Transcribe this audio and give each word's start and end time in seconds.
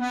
Dzień 0.00 0.08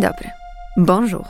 dobry. 0.00 0.30
Bonjour. 0.76 1.24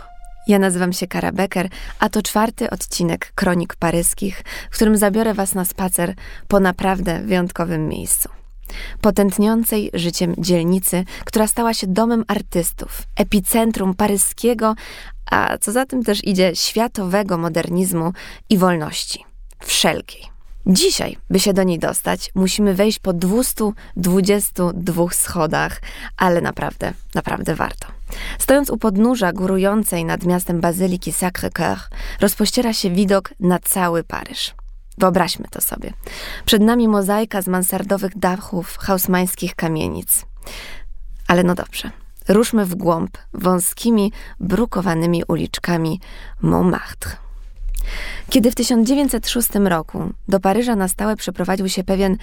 Ja 0.46 0.58
nazywam 0.58 0.92
się 0.92 1.06
Kara 1.06 1.32
Becker, 1.32 1.68
a 1.98 2.08
to 2.08 2.22
czwarty 2.22 2.70
odcinek 2.70 3.32
Kronik 3.34 3.76
Paryskich, 3.76 4.42
w 4.70 4.74
którym 4.74 4.96
zabiorę 4.96 5.34
Was 5.34 5.54
na 5.54 5.64
spacer 5.64 6.14
po 6.48 6.60
naprawdę 6.60 7.20
wyjątkowym 7.20 7.88
miejscu. 7.88 8.28
Potętniącej 9.00 9.90
życiem 9.94 10.34
dzielnicy, 10.38 11.04
która 11.24 11.46
stała 11.46 11.74
się 11.74 11.86
domem 11.86 12.24
artystów, 12.28 13.02
epicentrum 13.16 13.94
paryskiego, 13.94 14.74
a 15.30 15.58
co 15.58 15.72
za 15.72 15.86
tym 15.86 16.04
też 16.04 16.24
idzie 16.24 16.56
światowego 16.56 17.38
modernizmu 17.38 18.12
i 18.50 18.58
wolności. 18.58 19.27
Wszelkiej. 19.64 20.38
Dzisiaj, 20.66 21.16
by 21.30 21.40
się 21.40 21.52
do 21.52 21.62
niej 21.62 21.78
dostać, 21.78 22.30
musimy 22.34 22.74
wejść 22.74 22.98
po 22.98 23.12
222 23.12 25.10
schodach, 25.10 25.80
ale 26.16 26.40
naprawdę, 26.40 26.92
naprawdę 27.14 27.54
warto. 27.54 27.86
Stojąc 28.38 28.70
u 28.70 28.76
podnóża 28.76 29.32
górującej 29.32 30.04
nad 30.04 30.24
miastem 30.24 30.60
Bazyliki 30.60 31.12
Sacré-Cœur, 31.12 31.78
rozpościera 32.20 32.72
się 32.72 32.90
widok 32.90 33.30
na 33.40 33.58
cały 33.58 34.04
Paryż. 34.04 34.54
Wyobraźmy 34.98 35.46
to 35.50 35.60
sobie. 35.60 35.92
Przed 36.44 36.62
nami 36.62 36.88
mozaika 36.88 37.42
z 37.42 37.48
mansardowych 37.48 38.18
dachów 38.18 38.76
hausmańskich 38.76 39.54
kamienic. 39.54 40.26
Ale 41.28 41.42
no 41.42 41.54
dobrze, 41.54 41.90
ruszmy 42.28 42.66
w 42.66 42.74
głąb 42.74 43.18
wąskimi, 43.32 44.12
brukowanymi 44.40 45.22
uliczkami 45.28 46.00
Montmartre. 46.42 47.27
Kiedy 48.30 48.50
w 48.50 48.54
1906 48.54 49.48
roku 49.54 50.12
do 50.28 50.40
Paryża 50.40 50.76
na 50.76 50.88
stałe 50.88 51.16
przeprowadził 51.16 51.68
się 51.68 51.84
pewien 51.84 52.16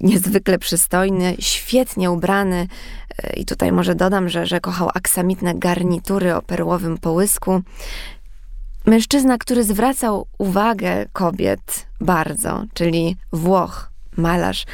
niezwykle 0.00 0.58
przystojny, 0.58 1.36
świetnie 1.38 2.10
ubrany, 2.10 2.68
e, 3.22 3.36
i 3.36 3.44
tutaj 3.44 3.72
może 3.72 3.94
dodam, 3.94 4.28
że, 4.28 4.46
że 4.46 4.60
kochał 4.60 4.90
aksamitne 4.94 5.54
garnitury 5.54 6.34
o 6.34 6.42
perłowym 6.42 6.98
połysku, 6.98 7.62
mężczyzna, 8.86 9.38
który 9.38 9.64
zwracał 9.64 10.26
uwagę 10.38 11.06
kobiet 11.12 11.86
bardzo, 12.00 12.64
czyli 12.74 13.16
Włoch, 13.32 13.90
malarz, 14.16 14.64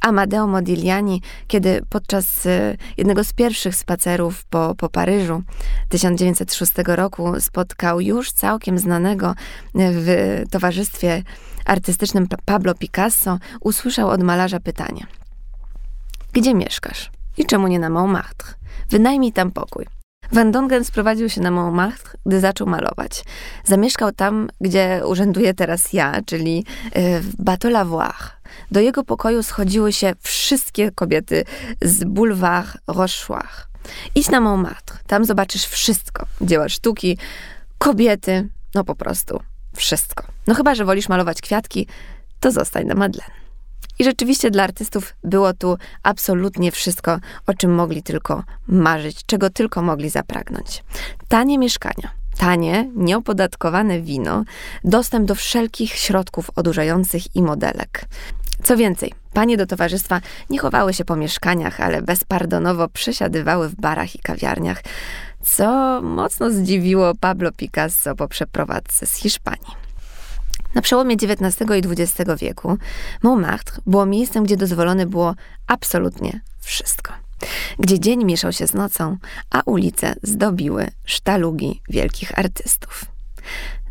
Amadeo 0.00 0.46
Modigliani, 0.46 1.22
kiedy 1.46 1.82
podczas 1.88 2.46
y, 2.46 2.76
jednego 2.96 3.24
z 3.24 3.32
pierwszych 3.32 3.76
spacerów 3.76 4.44
po, 4.44 4.74
po 4.74 4.88
Paryżu 4.88 5.42
1906 5.88 6.72
roku 6.86 7.40
spotkał 7.40 8.00
już 8.00 8.32
całkiem 8.32 8.78
znanego 8.78 9.34
w 9.74 10.42
towarzystwie 10.50 11.22
artystycznym 11.64 12.26
Pablo 12.44 12.74
Picasso, 12.74 13.38
usłyszał 13.60 14.08
od 14.08 14.22
malarza 14.22 14.60
pytanie: 14.60 15.06
Gdzie 16.32 16.54
mieszkasz? 16.54 17.10
I 17.36 17.46
czemu 17.46 17.68
nie 17.68 17.78
na 17.78 17.90
Montmartre? 17.90 18.54
Wynajmij 18.90 19.32
tam 19.32 19.50
pokój. 19.50 19.86
Van 20.32 20.52
Dongen 20.52 20.84
sprowadził 20.84 21.28
się 21.28 21.40
na 21.40 21.50
Montmartre, 21.50 22.18
gdy 22.26 22.40
zaczął 22.40 22.66
malować. 22.66 23.24
Zamieszkał 23.64 24.12
tam, 24.12 24.48
gdzie 24.60 25.02
urzęduję 25.06 25.54
teraz 25.54 25.92
ja, 25.92 26.22
czyli 26.26 26.64
y, 26.86 27.20
w 27.20 27.42
Bateau 27.42 27.72
Lavoir. 27.72 28.35
Do 28.70 28.80
jego 28.80 29.04
pokoju 29.04 29.42
schodziły 29.42 29.92
się 29.92 30.12
wszystkie 30.20 30.90
kobiety 30.90 31.44
z 31.82 32.04
Boulevard 32.04 32.78
Rochoir. 32.86 33.48
Idź 34.14 34.30
na 34.30 34.40
Montmartre, 34.40 34.98
tam 35.06 35.24
zobaczysz 35.24 35.64
wszystko. 35.64 36.26
Dzieła 36.40 36.68
sztuki, 36.68 37.18
kobiety, 37.78 38.48
no 38.74 38.84
po 38.84 38.94
prostu 38.94 39.40
wszystko. 39.76 40.24
No 40.46 40.54
chyba, 40.54 40.74
że 40.74 40.84
wolisz 40.84 41.08
malować 41.08 41.40
kwiatki, 41.40 41.86
to 42.40 42.50
zostań 42.52 42.86
na 42.86 42.94
Madeleine. 42.94 43.34
I 43.98 44.04
rzeczywiście 44.04 44.50
dla 44.50 44.64
artystów 44.64 45.14
było 45.24 45.52
tu 45.52 45.78
absolutnie 46.02 46.72
wszystko, 46.72 47.18
o 47.46 47.54
czym 47.54 47.74
mogli 47.74 48.02
tylko 48.02 48.44
marzyć, 48.66 49.26
czego 49.26 49.50
tylko 49.50 49.82
mogli 49.82 50.10
zapragnąć. 50.10 50.84
Tanie 51.28 51.58
mieszkania, 51.58 52.10
tanie, 52.38 52.90
nieopodatkowane 52.94 54.00
wino, 54.00 54.44
dostęp 54.84 55.28
do 55.28 55.34
wszelkich 55.34 55.92
środków 55.92 56.50
odurzających 56.56 57.36
i 57.36 57.42
modelek. 57.42 58.04
Co 58.62 58.76
więcej, 58.76 59.12
panie 59.32 59.56
do 59.56 59.66
towarzystwa 59.66 60.20
nie 60.50 60.58
chowały 60.58 60.94
się 60.94 61.04
po 61.04 61.16
mieszkaniach, 61.16 61.80
ale 61.80 62.02
bezpardonowo 62.02 62.88
przesiadywały 62.88 63.68
w 63.68 63.74
barach 63.74 64.14
i 64.14 64.18
kawiarniach, 64.18 64.82
co 65.42 66.00
mocno 66.02 66.50
zdziwiło 66.50 67.14
Pablo 67.20 67.52
Picasso 67.52 68.14
po 68.14 68.28
przeprowadzce 68.28 69.06
z 69.06 69.14
Hiszpanii. 69.14 69.86
Na 70.74 70.82
przełomie 70.82 71.14
XIX 71.14 71.70
i 71.70 72.02
XX 72.02 72.40
wieku 72.40 72.78
Montmartre 73.22 73.80
było 73.86 74.06
miejscem, 74.06 74.44
gdzie 74.44 74.56
dozwolone 74.56 75.06
było 75.06 75.34
absolutnie 75.66 76.40
wszystko. 76.60 77.25
Gdzie 77.78 78.00
dzień 78.00 78.24
mieszał 78.24 78.52
się 78.52 78.66
z 78.66 78.74
nocą, 78.74 79.16
a 79.50 79.62
ulice 79.66 80.14
zdobiły 80.22 80.88
sztalugi 81.04 81.82
wielkich 81.88 82.38
artystów. 82.38 83.04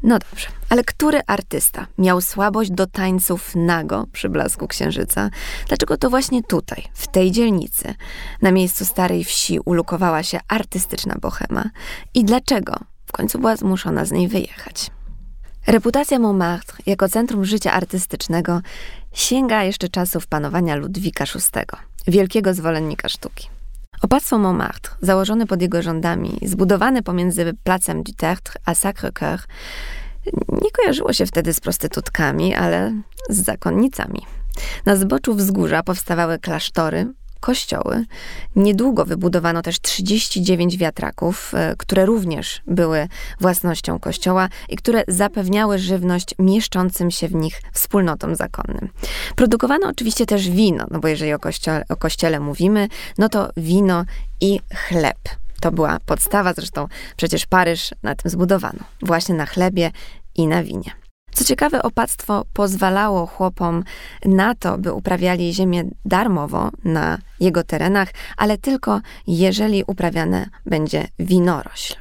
No 0.04 0.20
dobrze, 0.20 0.48
ale 0.70 0.84
który 0.84 1.22
artysta 1.28 1.88
miał 1.98 2.22
słabość 2.22 2.72
do 2.72 2.88
tańców 2.88 3.56
nago 3.56 4.08
przy 4.12 4.30
blasku 4.30 4.68
księżyca? 4.68 5.30
Dlaczego 5.68 5.98
to 5.98 6.10
właśnie 6.10 6.44
tutaj, 6.44 6.84
w 6.94 7.08
tej 7.08 7.32
dzielnicy, 7.32 7.96
na 8.42 8.52
miejscu 8.52 8.86
starej 8.86 9.24
wsi 9.24 9.60
ulokowała 9.60 10.24
się 10.24 10.40
artystyczna 10.48 11.16
bohema? 11.22 11.70
I 12.14 12.26
dlaczego 12.26 12.76
w 13.06 13.12
końcu 13.12 13.40
była 13.40 13.56
zmuszona 13.56 14.06
z 14.06 14.12
niej 14.12 14.28
wyjechać? 14.28 14.92
Reputacja 15.68 16.20
Montmartre 16.20 16.78
jako 16.86 17.10
centrum 17.10 17.46
życia 17.46 17.72
artystycznego 17.72 18.62
sięga 19.14 19.64
jeszcze 19.64 19.90
czasów 19.90 20.28
panowania 20.28 20.76
Ludwika 20.76 21.26
VI, 21.26 21.78
wielkiego 22.08 22.54
zwolennika 22.54 23.10
sztuki. 23.10 23.50
Opactwo 24.02 24.38
Montmartre, 24.38 24.96
założone 25.02 25.48
pod 25.48 25.62
jego 25.62 25.82
rządami, 25.82 26.38
zbudowane 26.42 27.04
pomiędzy 27.04 27.54
placem 27.64 28.04
du 28.04 28.14
Tertre 28.14 28.62
a 28.66 28.74
Sacré-Cœur, 28.74 29.40
nie 30.48 30.72
kojarzyło 30.72 31.14
się 31.14 31.26
wtedy 31.26 31.54
z 31.54 31.60
prostytutkami, 31.60 32.56
ale 32.56 32.94
z 33.30 33.44
zakonnicami. 33.46 34.22
Na 34.86 34.96
zboczu 34.96 35.36
wzgórza 35.36 35.84
powstawały 35.84 36.40
klasztory, 36.40 37.14
kościoły. 37.46 38.06
Niedługo 38.56 39.06
wybudowano 39.06 39.62
też 39.62 39.82
39 39.82 40.78
wiatraków, 40.78 41.52
e, 41.54 41.76
które 41.78 42.06
również 42.06 42.62
były 42.68 43.08
własnością 43.42 44.00
kościoła 44.00 44.50
i 44.70 44.76
które 44.76 45.04
zapewniały 45.08 45.80
żywność 45.80 46.36
mieszczącym 46.40 47.12
się 47.12 47.28
w 47.28 47.36
nich 47.36 47.62
wspólnotom 47.74 48.36
zakonnym. 48.36 48.90
Produkowano 49.36 49.88
oczywiście 49.88 50.26
też 50.26 50.50
wino, 50.50 50.86
no 50.92 51.00
bo 51.00 51.08
jeżeli 51.08 51.34
o 51.34 51.40
kościele, 51.40 51.86
o 51.90 51.96
kościele 51.96 52.40
mówimy, 52.40 52.88
no 53.18 53.30
to 53.30 53.50
wino 53.58 54.06
i 54.42 54.60
chleb. 54.88 55.20
To 55.62 55.72
była 55.72 55.98
podstawa, 56.06 56.54
zresztą 56.54 56.88
przecież 57.18 57.46
Paryż 57.46 57.92
na 58.04 58.16
tym 58.16 58.32
zbudowano. 58.32 58.80
Właśnie 59.02 59.36
na 59.36 59.46
chlebie 59.46 59.92
i 60.36 60.48
na 60.48 60.64
winie. 60.64 61.05
Co 61.36 61.44
ciekawe, 61.44 61.84
opactwo 61.84 62.46
pozwalało 62.54 63.26
chłopom 63.26 63.84
na 64.26 64.56
to, 64.56 64.78
by 64.78 64.94
uprawiali 64.94 65.54
ziemię 65.54 65.84
darmowo 66.06 66.70
na 66.84 67.18
jego 67.40 67.64
terenach, 67.64 68.10
ale 68.38 68.58
tylko 68.58 69.02
jeżeli 69.28 69.84
uprawiane 69.88 70.50
będzie 70.66 71.08
winorośl. 71.20 71.96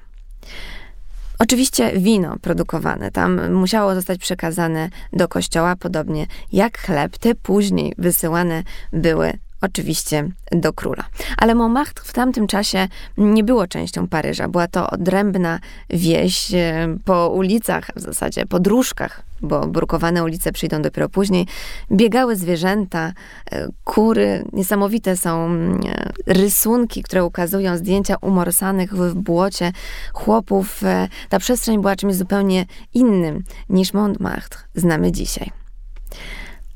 Oczywiście 1.38 1.92
wino 1.98 2.36
produkowane 2.42 3.10
tam 3.10 3.52
musiało 3.52 3.94
zostać 3.94 4.20
przekazane 4.20 4.88
do 5.12 5.28
kościoła, 5.28 5.76
podobnie 5.76 6.26
jak 6.52 6.78
chleb. 6.78 7.18
Te 7.18 7.34
później 7.34 7.94
wysyłane 7.98 8.62
były 8.92 9.38
oczywiście 9.60 10.28
do 10.52 10.72
króla. 10.72 11.04
Ale 11.36 11.54
Montmartre 11.54 12.04
w 12.04 12.12
tamtym 12.12 12.46
czasie 12.46 12.88
nie 13.18 13.44
było 13.44 13.66
częścią 13.66 14.08
Paryża. 14.08 14.48
Była 14.48 14.68
to 14.68 14.90
odrębna 14.90 15.58
wieś 15.90 16.54
e, 16.54 16.96
po 17.04 17.28
ulicach, 17.28 17.90
w 17.96 18.00
zasadzie 18.00 18.46
po 18.46 18.60
dróżkach, 18.60 19.22
bo 19.40 19.66
brukowane 19.66 20.24
ulice 20.24 20.52
przyjdą 20.52 20.82
dopiero 20.82 21.08
później. 21.08 21.46
Biegały 21.92 22.36
zwierzęta, 22.36 23.12
e, 23.52 23.68
kury. 23.84 24.44
Niesamowite 24.52 25.16
są 25.16 25.46
mm, 25.46 25.80
e, 25.86 26.12
rysunki, 26.26 27.02
które 27.02 27.24
ukazują 27.24 27.76
zdjęcia 27.76 28.16
umorsanych 28.20 28.94
w 28.94 29.14
błocie 29.14 29.72
chłopów. 30.12 30.80
Ta 31.28 31.38
przestrzeń 31.38 31.80
była 31.80 31.96
czymś 31.96 32.14
zupełnie 32.14 32.66
innym 32.94 33.44
niż 33.68 33.92
Montmartre 33.92 34.58
znamy 34.74 35.12
dzisiaj 35.12 35.64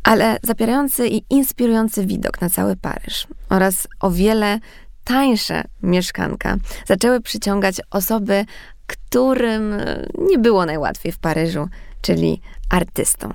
ale 0.09 0.39
zapierający 0.43 1.09
i 1.09 1.23
inspirujący 1.31 2.07
widok 2.07 2.41
na 2.41 2.51
cały 2.51 2.77
Paryż 2.77 3.27
oraz 3.49 3.89
o 4.01 4.11
wiele 4.11 4.59
tańsze 5.05 5.65
mieszkanka 5.83 6.57
zaczęły 6.87 7.21
przyciągać 7.21 7.81
osoby, 7.91 8.45
którym 8.87 9.75
nie 10.19 10.39
było 10.39 10.67
najłatwiej 10.67 11.13
w 11.13 11.19
Paryżu, 11.19 11.69
czyli 12.03 12.41
artystom. 12.71 13.35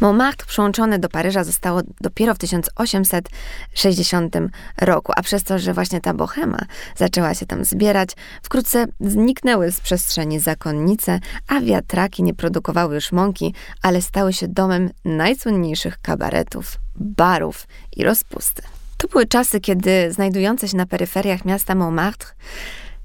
Montmartre 0.00 0.46
przyłączone 0.46 0.98
do 0.98 1.08
Paryża 1.08 1.44
zostało 1.44 1.80
dopiero 2.00 2.34
w 2.34 2.38
1860 2.38 4.36
roku, 4.80 5.12
a 5.16 5.22
przez 5.22 5.44
to, 5.44 5.58
że 5.58 5.74
właśnie 5.74 6.00
ta 6.00 6.14
bohema 6.14 6.58
zaczęła 6.96 7.34
się 7.34 7.46
tam 7.46 7.64
zbierać, 7.64 8.10
wkrótce 8.42 8.86
zniknęły 9.00 9.72
z 9.72 9.80
przestrzeni 9.80 10.40
zakonnice, 10.40 11.20
a 11.48 11.60
wiatraki 11.60 12.22
nie 12.22 12.34
produkowały 12.34 12.94
już 12.94 13.12
mąki, 13.12 13.54
ale 13.82 14.02
stały 14.02 14.32
się 14.32 14.48
domem 14.48 14.90
najsłynniejszych 15.04 15.98
kabaretów, 16.02 16.78
barów 16.96 17.66
i 17.96 18.04
rozpusty. 18.04 18.62
To 18.96 19.08
były 19.08 19.26
czasy, 19.26 19.60
kiedy 19.60 20.12
znajdujące 20.12 20.68
się 20.68 20.76
na 20.76 20.86
peryferiach 20.86 21.44
miasta 21.44 21.74
Montmartre 21.74 22.28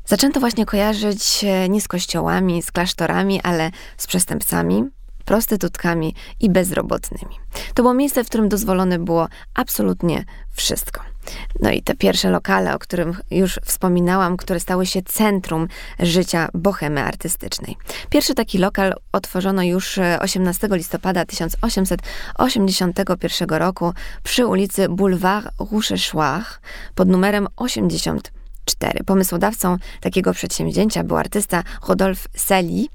zaczęto 0.06 0.40
właśnie 0.40 0.66
kojarzyć 0.66 1.46
nie 1.70 1.82
z 1.82 1.88
kościołami, 1.88 2.62
z 2.62 2.72
klasztorami, 2.72 3.42
ale 3.42 3.72
z 3.98 4.08
przestępcami, 4.08 4.84
prostytutkami 5.26 6.16
i 6.40 6.50
bezrobotnymi. 6.50 7.36
To 7.74 7.84
było 7.84 7.94
miejsce, 7.94 8.24
w 8.24 8.28
którym 8.28 8.50
dozwolone 8.50 9.00
było 9.00 9.28
absolutnie 9.54 10.26
wszystko. 10.52 11.02
No 11.60 11.72
i 11.72 11.82
te 11.82 11.96
pierwsze 11.96 12.30
lokale, 12.30 12.76
o 12.76 12.80
którym 12.80 13.18
już 13.32 13.60
wspominałam, 13.66 14.38
które 14.38 14.60
stały 14.60 14.86
się 14.86 15.02
centrum 15.02 15.68
życia 16.00 16.50
bohemy 16.54 17.04
artystycznej. 17.04 17.78
Pierwszy 18.10 18.34
taki 18.34 18.58
lokal 18.58 18.94
otworzono 19.12 19.64
już 19.64 20.00
18 20.20 20.68
listopada 20.72 21.26
1881 21.26 23.50
roku 23.50 23.94
przy 24.24 24.46
ulicy 24.46 24.90
Boulevard 24.90 25.48
Rochechouart 25.60 26.60
pod 26.96 27.08
numerem 27.08 27.48
84. 27.56 29.04
Pomysłodawcą 29.04 29.78
takiego 30.02 30.34
przedsięwzięcia 30.34 31.04
był 31.04 31.18
artysta 31.18 31.64
Rodolphe 31.88 32.30
Sali 32.36 32.90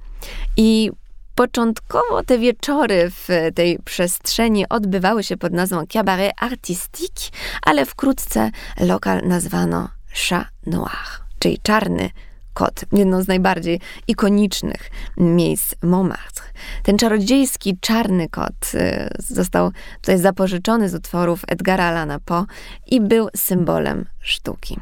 i 0.57 0.91
Początkowo 1.38 2.23
te 2.26 2.38
wieczory 2.38 3.11
w 3.11 3.29
tej 3.55 3.79
przestrzeni 3.85 4.69
odbywały 4.69 5.23
się 5.23 5.37
pod 5.37 5.52
nazwą 5.52 5.87
Cabaret 5.87 6.32
Artistique, 6.40 7.31
ale 7.62 7.87
wkrótce 7.87 8.50
lokal 8.81 9.23
nazwano 9.29 9.88
Chat 10.29 10.46
Noir, 10.67 11.06
czyli 11.38 11.58
czarny 11.62 12.11
kot, 12.55 12.85
jedno 12.93 13.23
z 13.23 13.29
najbardziej 13.29 13.81
ikonicznych 14.08 14.90
miejsc 15.17 15.75
Montmartre. 15.82 16.44
Ten 16.82 16.99
czarodziejski 16.99 17.79
czarny 17.81 18.29
kot 18.29 18.75
y, 18.75 19.08
został 19.19 19.70
tutaj 20.00 20.19
zapożyczony 20.19 20.88
z 20.88 20.94
utworów 20.94 21.43
Edgara 21.49 21.85
Allana 21.85 22.19
Poe 22.25 22.44
i 22.87 23.00
był 23.00 23.29
symbolem 23.37 24.06
sztuki. 24.20 24.81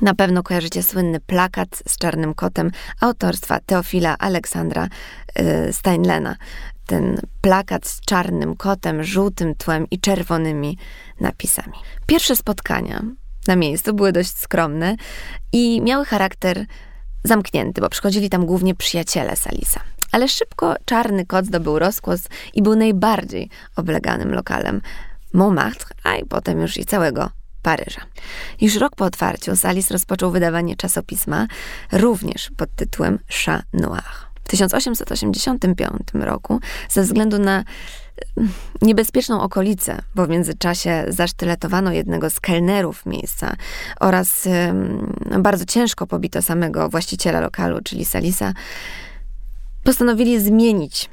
Na 0.00 0.14
pewno 0.14 0.42
kojarzycie 0.42 0.82
słynny 0.82 1.20
plakat 1.20 1.82
z 1.88 1.98
czarnym 1.98 2.34
kotem 2.34 2.70
autorstwa 3.00 3.60
Teofila 3.66 4.18
Aleksandra 4.18 4.88
y, 5.38 5.72
Steinlena. 5.72 6.36
Ten 6.86 7.20
plakat 7.40 7.86
z 7.86 8.00
czarnym 8.00 8.56
kotem, 8.56 9.04
żółtym 9.04 9.54
tłem 9.54 9.86
i 9.90 10.00
czerwonymi 10.00 10.78
napisami. 11.20 11.78
Pierwsze 12.06 12.36
spotkania 12.36 13.02
na 13.46 13.56
miejscu 13.56 13.94
były 13.94 14.12
dość 14.12 14.38
skromne 14.38 14.96
i 15.52 15.80
miały 15.82 16.04
charakter 16.04 16.66
zamknięty, 17.24 17.80
bo 17.80 17.88
przychodzili 17.88 18.30
tam 18.30 18.46
głównie 18.46 18.74
przyjaciele 18.74 19.36
Salisa. 19.36 19.80
Ale 20.12 20.28
szybko 20.28 20.74
czarny 20.84 21.26
kot 21.26 21.46
zdobył 21.46 21.78
rozgłos 21.78 22.20
i 22.54 22.62
był 22.62 22.76
najbardziej 22.76 23.50
obleganym 23.76 24.34
lokalem 24.34 24.80
Montmartre, 25.32 25.94
a 26.04 26.14
i 26.14 26.24
potem 26.24 26.60
już 26.60 26.76
i 26.76 26.84
całego 26.84 27.30
Paryża. 27.62 28.00
Już 28.60 28.76
rok 28.76 28.96
po 28.96 29.04
otwarciu 29.04 29.56
Salis 29.56 29.90
rozpoczął 29.90 30.30
wydawanie 30.30 30.76
czasopisma, 30.76 31.46
również 31.92 32.50
pod 32.56 32.74
tytułem 32.74 33.18
Chat 33.44 33.64
Noir. 33.72 34.30
W 34.44 34.48
1885 34.48 35.92
roku, 36.14 36.60
ze 36.88 37.02
względu 37.02 37.38
na 37.38 37.64
mm, 38.36 38.52
niebezpieczną 38.82 39.40
okolicę, 39.40 40.02
bo 40.14 40.26
w 40.26 40.28
międzyczasie 40.28 41.04
zasztyletowano 41.08 41.92
jednego 41.92 42.30
z 42.30 42.40
kelnerów 42.40 43.06
miejsca 43.06 43.56
oraz 44.00 44.46
um, 44.46 45.42
bardzo 45.42 45.64
ciężko 45.64 46.06
pobito 46.06 46.42
samego 46.42 46.88
właściciela 46.88 47.40
lokalu, 47.40 47.80
czyli 47.84 48.04
Salisa, 48.04 48.52
postanowili 49.84 50.40
zmienić 50.40 51.10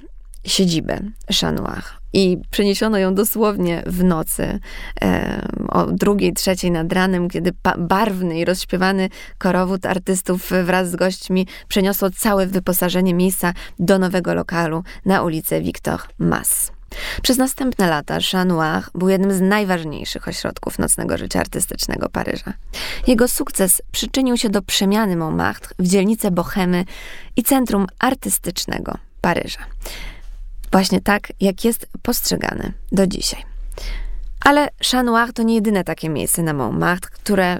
siedzibę 0.47 0.99
Chanoir 1.41 1.83
i 2.13 2.37
przeniesiono 2.51 2.97
ją 2.97 3.15
dosłownie 3.15 3.83
w 3.85 4.03
nocy, 4.03 4.59
e, 5.01 5.47
o 5.67 5.85
drugiej, 5.85 6.33
trzeciej 6.33 6.71
nad 6.71 6.93
ranem, 6.93 7.29
kiedy 7.29 7.53
barwny 7.77 8.39
i 8.39 8.45
rozśpiewany 8.45 9.09
korowód 9.37 9.85
artystów 9.85 10.51
wraz 10.63 10.91
z 10.91 10.95
gośćmi 10.95 11.47
przeniosło 11.67 12.09
całe 12.09 12.47
wyposażenie 12.47 13.13
miejsca 13.13 13.53
do 13.79 13.99
nowego 13.99 14.33
lokalu 14.33 14.83
na 15.05 15.23
ulicę 15.23 15.61
Victor 15.61 15.99
Mas. 16.17 16.71
Przez 17.21 17.37
następne 17.37 17.89
lata 17.89 18.17
Chat 18.31 18.47
Noir 18.47 18.83
był 18.95 19.09
jednym 19.09 19.33
z 19.33 19.41
najważniejszych 19.41 20.27
ośrodków 20.27 20.79
nocnego 20.79 21.17
życia 21.17 21.39
artystycznego 21.39 22.09
Paryża. 22.09 22.53
Jego 23.07 23.27
sukces 23.27 23.81
przyczynił 23.91 24.37
się 24.37 24.49
do 24.49 24.61
przemiany 24.61 25.15
Montmartre 25.15 25.75
w 25.79 25.87
dzielnicę 25.87 26.31
Bohemy 26.31 26.85
i 27.35 27.43
centrum 27.43 27.87
artystycznego 27.99 28.97
Paryża. 29.21 29.59
Właśnie 30.71 31.01
tak, 31.01 31.33
jak 31.39 31.65
jest 31.65 31.87
postrzegany 32.01 32.73
do 32.91 33.07
dzisiaj. 33.07 33.43
Ale 34.45 34.69
Chat 34.91 35.05
Noir 35.05 35.33
to 35.33 35.43
nie 35.43 35.55
jedyne 35.55 35.83
takie 35.83 36.09
miejsce 36.09 36.43
na 36.43 36.53
Montmartre, 36.53 37.09
które 37.09 37.59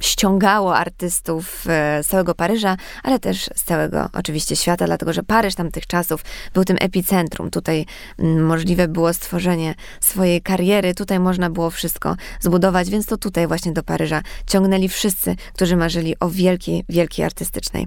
ściągało 0.00 0.76
artystów 0.76 1.64
e, 1.68 2.02
z 2.02 2.06
całego 2.06 2.34
Paryża, 2.34 2.76
ale 3.02 3.18
też 3.18 3.50
z 3.54 3.64
całego 3.64 4.08
oczywiście 4.12 4.56
świata, 4.56 4.86
dlatego 4.86 5.12
że 5.12 5.22
Paryż 5.22 5.54
tamtych 5.54 5.86
czasów 5.86 6.24
był 6.54 6.64
tym 6.64 6.76
epicentrum. 6.80 7.50
Tutaj 7.50 7.86
mm, 8.18 8.46
możliwe 8.46 8.88
było 8.88 9.12
stworzenie 9.12 9.74
swojej 10.00 10.42
kariery, 10.42 10.94
tutaj 10.94 11.20
można 11.20 11.50
było 11.50 11.70
wszystko 11.70 12.16
zbudować, 12.40 12.90
więc 12.90 13.06
to 13.06 13.16
tutaj 13.16 13.46
właśnie 13.46 13.72
do 13.72 13.82
Paryża 13.82 14.22
ciągnęli 14.46 14.88
wszyscy, 14.88 15.36
którzy 15.54 15.76
marzyli 15.76 16.14
o 16.20 16.30
wielkiej, 16.30 16.84
wielkiej 16.88 17.24
artystycznej 17.24 17.86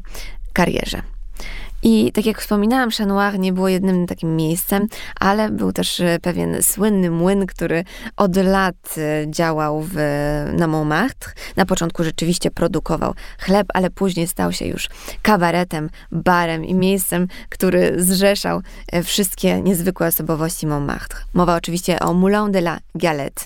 karierze. 0.54 1.02
I 1.84 2.12
tak 2.12 2.26
jak 2.26 2.42
wspominałam, 2.42 2.92
Chanoir 2.92 3.40
nie 3.40 3.54
było 3.54 3.70
jednym 3.70 4.08
takim 4.08 4.36
miejscem, 4.36 4.88
ale 5.20 5.50
był 5.50 5.72
też 5.72 6.00
e, 6.00 6.18
pewien 6.22 6.64
słynny 6.64 7.12
młyn, 7.12 7.46
który 7.46 7.84
od 8.18 8.36
lat 8.36 8.96
e, 8.98 9.32
działał 9.32 9.82
w, 9.82 9.96
na 10.54 10.68
Montmartre. 10.68 11.32
Na 11.56 11.66
początku 11.66 12.04
rzeczywiście 12.04 12.52
produkował 12.52 13.14
chleb, 13.40 13.68
ale 13.74 13.90
później 13.90 14.28
stał 14.28 14.54
się 14.54 14.66
już 14.66 14.90
kabaretem, 15.22 15.90
barem 16.12 16.66
i 16.66 16.74
miejscem, 16.74 17.28
który 17.50 17.94
zrzeszał 17.98 18.62
e, 18.92 19.04
wszystkie 19.04 19.62
niezwykłe 19.62 20.08
osobowości 20.08 20.68
Montmartre. 20.68 21.20
Mowa 21.34 21.56
oczywiście 21.56 22.00
o 22.00 22.14
Moulin 22.14 22.52
de 22.52 22.60
la 22.60 22.80
Galette. 22.96 23.46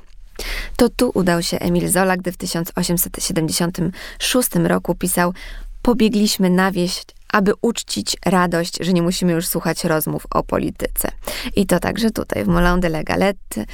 To 0.76 0.90
tu 0.90 1.12
udał 1.14 1.44
się 1.44 1.60
Emile 1.60 1.90
Zola, 1.90 2.18
gdy 2.18 2.32
w 2.32 2.38
1876 2.38 4.50
roku 4.56 4.96
pisał 4.96 5.34
Pobiegliśmy 5.82 6.50
na 6.50 6.72
wieś 6.72 7.04
aby 7.36 7.52
uczcić 7.62 8.18
radość, 8.26 8.78
że 8.82 8.94
nie 8.94 9.02
musimy 9.02 9.32
już 9.34 9.48
słuchać 9.48 9.84
rozmów 9.84 10.28
o 10.30 10.44
polityce. 10.44 11.12
I 11.56 11.66
to 11.66 11.80
także 11.80 12.12
tutaj 12.12 12.44
w 12.44 12.48
Moulin 12.48 12.80
de 12.80 12.88
la 12.88 13.04
Galette 13.04 13.66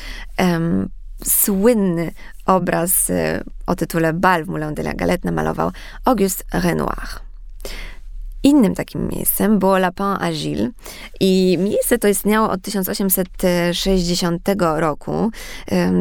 słynny 1.23 2.11
obraz 2.45 3.09
y, 3.09 3.43
o 3.67 3.75
tytule 3.75 4.13
Bal 4.13 4.45
w 4.45 4.47
Moulin 4.47 4.73
de 4.73 4.81
la 4.81 4.93
Galette 4.93 5.27
namalował 5.27 5.71
Auguste 6.05 6.43
Renoir. 6.53 7.07
Innym 8.43 8.75
takim 8.75 9.07
miejscem 9.07 9.59
było 9.59 9.77
Lapin 9.77 10.05
Agile 10.19 10.69
i 11.19 11.57
miejsce 11.59 11.97
to 11.97 12.07
istniało 12.07 12.49
od 12.49 12.61
1860 12.61 14.49
roku. 14.75 15.31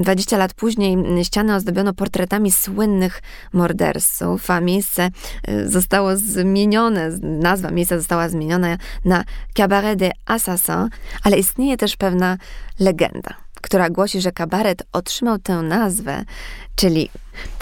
20 0.02 0.36
lat 0.36 0.54
później 0.54 0.96
ściany 1.24 1.54
ozdobiono 1.54 1.94
portretami 1.94 2.52
słynnych 2.52 3.22
morderców, 3.52 4.50
a 4.50 4.60
miejsce 4.60 5.10
y, 5.48 5.68
zostało 5.68 6.16
zmienione, 6.16 7.10
nazwa 7.22 7.70
miejsca 7.70 7.98
została 7.98 8.28
zmieniona 8.28 8.76
na 9.04 9.24
Cabaret 9.54 9.98
des 9.98 10.12
Assassins, 10.26 10.90
ale 11.22 11.38
istnieje 11.38 11.76
też 11.76 11.96
pewna 11.96 12.36
legenda 12.78 13.49
która 13.60 13.90
głosi, 13.90 14.20
że 14.20 14.32
kabaret 14.32 14.82
otrzymał 14.92 15.38
tę 15.38 15.62
nazwę, 15.62 16.24
czyli 16.76 17.10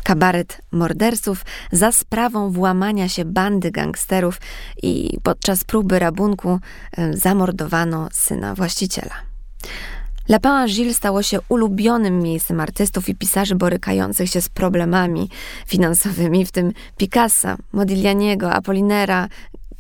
kabaret 0.05 0.61
morderców, 0.73 1.45
za 1.73 1.93
sprawą 1.93 2.51
włamania 2.51 3.09
się 3.09 3.25
bandy 3.25 3.71
gangsterów 3.71 4.41
i 4.83 5.19
podczas 5.23 5.65
próby 5.65 5.99
rabunku 5.99 6.61
zamordowano 7.15 8.09
syna 8.13 8.55
właściciela. 8.55 9.15
La 10.29 10.67
Gilles 10.67 10.97
stało 10.97 11.23
się 11.23 11.39
ulubionym 11.49 12.19
miejscem 12.19 12.61
artystów 12.61 13.09
i 13.09 13.15
pisarzy 13.15 13.55
borykających 13.55 14.31
się 14.31 14.41
z 14.41 14.49
problemami 14.49 15.29
finansowymi, 15.67 16.47
w 16.47 16.53
tym 16.53 16.73
Picassa, 16.97 17.57
Modiglianiego, 17.73 18.53
Apollinera, 18.53 19.29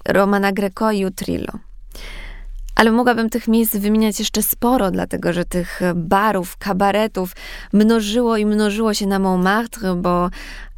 Romana 0.08 0.52
Greco 0.52 0.92
i 0.92 1.04
Utrillo. 1.04 1.52
Ale 2.78 2.92
mogłabym 2.92 3.30
tych 3.30 3.48
miejsc 3.48 3.76
wymieniać 3.76 4.18
jeszcze 4.18 4.42
sporo, 4.42 4.90
dlatego 4.90 5.32
że 5.32 5.44
tych 5.44 5.80
barów, 5.94 6.56
kabaretów 6.56 7.32
mnożyło 7.72 8.36
i 8.36 8.46
mnożyło 8.46 8.94
się 8.94 9.06
na 9.06 9.18
Montmartre, 9.18 9.94
bo 9.94 10.30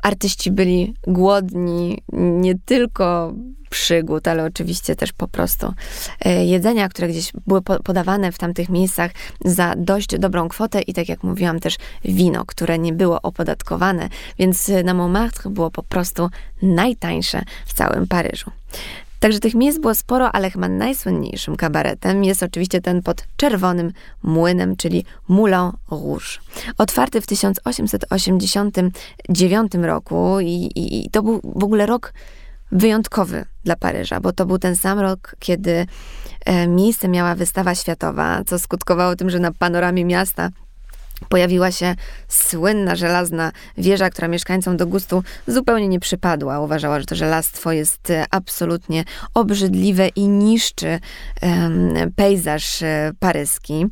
artyści 0.03 0.51
byli 0.51 0.95
głodni 1.07 2.03
nie 2.13 2.55
tylko 2.65 3.35
przygód, 3.71 4.29
ale 4.29 4.45
oczywiście 4.45 4.97
też 4.97 5.13
po 5.13 5.29
prostu 5.29 5.75
e, 6.25 6.45
jedzenia, 6.45 6.89
które 6.89 7.09
gdzieś 7.09 7.33
były 7.47 7.63
podawane 7.63 8.33
w 8.33 8.39
tamtych 8.39 8.69
miejscach 8.69 9.11
za 9.45 9.75
dość 9.77 10.19
dobrą 10.19 10.49
kwotę 10.49 10.83
i 10.83 10.95
tak 10.95 11.09
jak 11.09 11.23
mówiłam 11.23 11.61
też 11.61 11.77
wino, 12.05 12.45
które 12.47 12.79
nie 12.79 12.93
było 12.93 13.23
opodatkowane, 13.23 14.09
więc 14.39 14.71
na 14.85 14.95
Montmartre 14.95 15.51
było 15.51 15.71
po 15.71 15.83
prostu 15.83 16.31
najtańsze 16.63 17.43
w 17.67 17.75
całym 17.75 18.07
Paryżu. 18.07 18.51
Także 19.21 19.41
tych 19.41 19.55
miejsc 19.55 19.79
było 19.79 19.95
sporo, 19.95 20.33
ale 20.33 20.51
chyba 20.51 20.69
najsłynniejszym 20.69 21.57
kabaretem 21.57 22.25
jest 22.25 22.43
oczywiście 22.43 22.81
ten 22.81 23.03
pod 23.03 23.25
czerwonym 23.37 23.93
młynem, 24.23 24.77
czyli 24.77 25.05
Moulin 25.29 25.71
Rouge. 25.91 26.41
Otwarty 26.79 27.21
w 27.21 27.27
1889 27.27 29.75
roku 29.75 30.41
i, 30.41 30.47
i, 30.47 31.07
i 31.07 31.11
to 31.11 31.23
był 31.23 31.41
w 31.45 31.65
ogóle 31.65 31.87
rok 31.87 32.13
wyjątkowy 32.73 33.45
dla 33.65 33.77
Paryża, 33.77 34.21
bo 34.21 34.33
to 34.33 34.47
był 34.47 34.59
ten 34.59 34.77
sam 34.77 34.99
rok, 34.99 35.37
kiedy 35.39 35.87
e, 36.45 36.69
miejsce 36.69 37.09
miała 37.09 37.35
wystawa 37.35 37.75
światowa, 37.75 38.43
co 38.47 38.59
skutkowało 38.59 39.17
tym, 39.17 39.31
że 39.31 39.39
na 39.39 39.53
panoramie 39.53 40.05
miasta 40.05 40.51
pojawiła 41.29 41.73
się 41.73 41.95
słynna 42.29 42.97
żelazna 42.97 43.53
wieża, 43.79 44.11
która 44.11 44.29
mieszkańcom 44.29 44.77
do 44.77 44.87
gustu 44.87 45.23
zupełnie 45.47 45.89
nie 45.89 46.01
przypadła. 46.01 46.61
Uważała, 46.61 47.01
że 47.01 47.07
to 47.07 47.15
żelastwo 47.15 47.73
jest 47.73 48.11
e, 48.11 48.25
absolutnie 48.31 49.05
obrzydliwe 49.35 50.09
i 50.09 50.29
niszczy 50.29 51.01
um, 51.43 51.95
pejzaż 52.17 52.83
e, 52.83 53.13
paryski. 53.19 53.87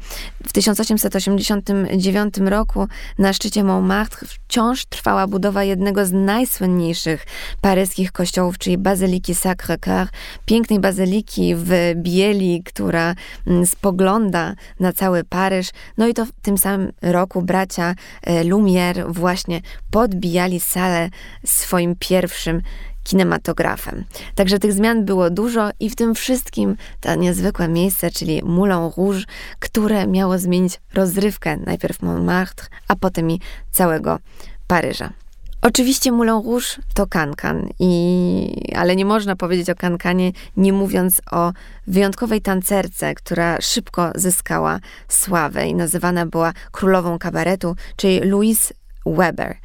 W 0.47 0.53
1889 0.53 2.35
roku 2.39 2.89
na 3.19 3.33
szczycie 3.33 3.65
Montmartre 3.65 4.29
wciąż 4.29 4.87
trwała 4.87 5.27
budowa 5.27 5.65
jednego 5.65 6.07
z 6.07 6.13
najsłynniejszych 6.13 7.27
paryskich 7.61 8.13
kościołów, 8.13 8.59
czyli 8.59 8.79
Bazyliki 8.79 9.35
Sacré-Cœur, 9.35 10.07
pięknej 10.45 10.81
bazyliki 10.81 11.55
w 11.57 11.71
bieli, 11.97 12.63
która 12.65 13.15
mm, 13.47 13.67
spogląda 13.67 14.55
na 14.81 14.93
cały 14.93 15.25
Paryż. 15.25 15.71
No 15.99 16.09
i 16.09 16.15
to 16.15 16.27
w 16.27 16.33
tym 16.43 16.59
samym 16.59 16.93
roku 17.03 17.18
roku 17.19 17.43
bracia 17.43 17.95
e, 18.23 18.45
Lumière 18.45 19.13
właśnie 19.13 19.61
podbijali 19.91 20.61
salę 20.61 21.11
swoim 21.45 21.97
pierwszym 21.99 22.63
kinematografem. 23.05 24.05
Także 24.35 24.59
tych 24.59 24.73
zmian 24.73 25.05
było 25.05 25.31
dużo 25.31 25.71
i 25.81 25.91
w 25.91 25.97
tym 25.97 26.15
wszystkim 26.15 26.77
to 27.01 27.15
niezwykłe 27.15 27.69
miejsce, 27.69 28.11
czyli 28.11 28.43
Moulin 28.45 28.91
Rouge, 28.97 29.25
które 29.59 30.07
miało 30.07 30.39
zmienić 30.39 30.81
rozrywkę 30.95 31.57
najpierw 31.57 32.03
Montmartre, 32.03 32.67
a 32.89 32.97
potem 32.97 33.31
i 33.31 33.41
całego 33.71 34.19
Paryża. 34.67 35.13
Oczywiście 35.63 36.13
Moulin 36.13 36.35
Rouge 36.35 36.67
to 36.95 37.07
kankan, 37.07 37.69
i, 37.79 38.73
ale 38.77 38.97
nie 38.97 39.05
można 39.05 39.37
powiedzieć 39.37 39.71
o 39.71 39.75
kankanie, 39.75 40.33
nie 40.57 40.73
mówiąc 40.73 41.21
o 41.31 41.53
wyjątkowej 41.87 42.43
tancerce, 42.43 43.15
która 43.15 43.61
szybko 43.61 44.13
zyskała 44.15 44.81
sławę 45.09 45.67
i 45.67 45.75
nazywana 45.75 46.27
była 46.27 46.53
królową 46.73 47.19
kabaretu, 47.19 47.77
czyli 47.97 48.21
Louise 48.21 48.75
Weber, 49.07 49.57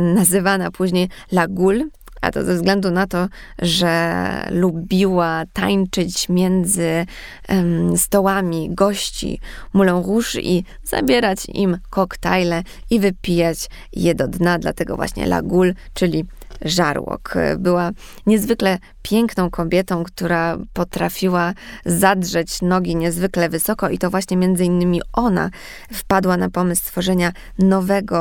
nazywana 0.00 0.70
później 0.70 1.08
La 1.32 1.48
Goule, 1.48 1.84
a 2.20 2.30
to 2.30 2.44
ze 2.44 2.54
względu 2.54 2.90
na 2.90 3.06
to, 3.06 3.28
że 3.58 4.48
lubiła 4.50 5.44
tańczyć 5.52 6.28
między 6.28 7.06
um, 7.48 7.96
stołami 7.96 8.70
gości 8.74 9.40
Moulin 9.72 9.94
Rouge 9.94 10.40
i 10.40 10.64
zabierać 10.84 11.46
im 11.54 11.78
koktajle 11.90 12.62
i 12.90 13.00
wypijać 13.00 13.68
je 13.92 14.14
do 14.14 14.28
dna. 14.28 14.58
Dlatego 14.58 14.96
właśnie 14.96 15.24
La 15.24 15.42
Goule, 15.42 15.74
czyli 15.94 16.24
Żarłok. 16.64 17.34
Była 17.58 17.90
niezwykle 18.26 18.78
piękną 19.02 19.50
kobietą, 19.50 20.04
która 20.04 20.58
potrafiła 20.72 21.54
zadrzeć 21.86 22.62
nogi 22.62 22.96
niezwykle 22.96 23.48
wysoko 23.48 23.88
i 23.88 23.98
to 23.98 24.10
właśnie 24.10 24.36
między 24.36 24.64
innymi 24.64 25.00
ona 25.12 25.50
wpadła 25.92 26.36
na 26.36 26.50
pomysł 26.50 26.82
stworzenia 26.82 27.32
nowego 27.58 28.18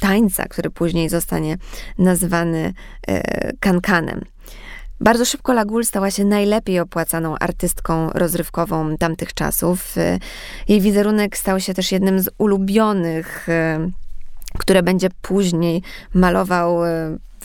tańca, 0.00 0.44
który 0.44 0.70
później 0.70 1.08
zostanie 1.08 1.56
nazwany 1.98 2.72
e, 3.08 3.52
kankanem. 3.60 4.24
Bardzo 5.00 5.24
szybko 5.24 5.52
Lagul 5.52 5.84
stała 5.84 6.10
się 6.10 6.24
najlepiej 6.24 6.80
opłacaną 6.80 7.38
artystką 7.38 8.10
rozrywkową 8.10 8.96
tamtych 8.96 9.34
czasów. 9.34 9.98
E, 9.98 10.18
jej 10.68 10.80
wizerunek 10.80 11.36
stał 11.36 11.60
się 11.60 11.74
też 11.74 11.92
jednym 11.92 12.20
z 12.20 12.30
ulubionych 12.38 13.48
e, 13.48 13.90
które 14.58 14.82
będzie 14.82 15.08
później 15.22 15.82
malował 16.14 16.78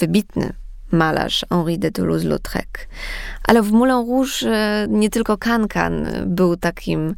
wybitny 0.03 0.53
malarz 0.91 1.45
Henri 1.49 1.79
de 1.79 1.91
Toulouse-Lautrec. 1.91 2.87
Ale 3.47 3.61
w 3.61 3.71
Moulin 3.71 3.95
Rouge 4.07 4.43
e, 4.43 4.87
nie 4.89 5.09
tylko 5.09 5.37
Cancan 5.37 6.07
był 6.25 6.57
takim 6.57 7.15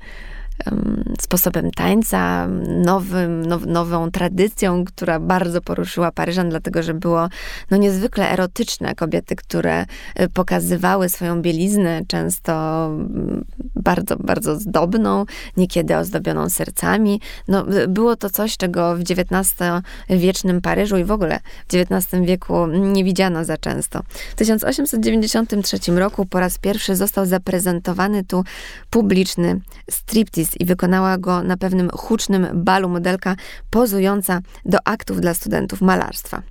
sposobem 1.21 1.71
tańca, 1.71 2.47
nowym, 2.85 3.45
now, 3.45 3.65
nową 3.65 4.11
tradycją, 4.11 4.85
która 4.85 5.19
bardzo 5.19 5.61
poruszyła 5.61 6.11
Paryżan, 6.11 6.49
dlatego 6.49 6.83
że 6.83 6.93
było 6.93 7.27
no, 7.71 7.77
niezwykle 7.77 8.31
erotyczne. 8.31 8.95
Kobiety, 8.95 9.35
które 9.35 9.85
e, 10.15 10.29
pokazywały 10.29 11.09
swoją 11.09 11.41
bieliznę, 11.41 12.01
często 12.07 12.85
mm, 12.85 13.45
bardzo, 13.75 14.15
bardzo 14.15 14.59
zdobną, 14.59 15.25
niekiedy 15.57 15.97
ozdobioną 15.97 16.49
sercami. 16.49 17.21
No, 17.47 17.65
było 17.87 18.15
to 18.15 18.29
coś, 18.29 18.57
czego 18.57 18.95
w 18.95 18.99
XIX-wiecznym 18.99 20.61
Paryżu 20.61 20.97
i 20.97 21.03
w 21.03 21.11
ogóle 21.11 21.39
w 21.67 21.75
XIX 21.75 22.25
wieku 22.25 22.67
nie 22.67 23.03
widziano 23.03 23.45
za 23.45 23.57
często. 23.57 24.01
W 24.31 24.35
1893 24.35 25.91
roku 25.91 26.25
po 26.25 26.39
raz 26.39 26.57
pierwszy 26.57 26.95
został 26.95 27.25
zaprezentowany 27.25 28.23
tu 28.23 28.43
publiczny 28.89 29.61
striptease 29.89 30.44
i 30.59 30.65
wykonała 30.65 31.17
go 31.17 31.43
na 31.43 31.57
pewnym 31.57 31.89
hucznym 31.89 32.47
balu 32.53 32.89
modelka 32.89 33.35
pozująca 33.69 34.39
do 34.65 34.77
aktów 34.85 35.21
dla 35.21 35.33
studentów 35.33 35.81
malarstwa. 35.81 36.41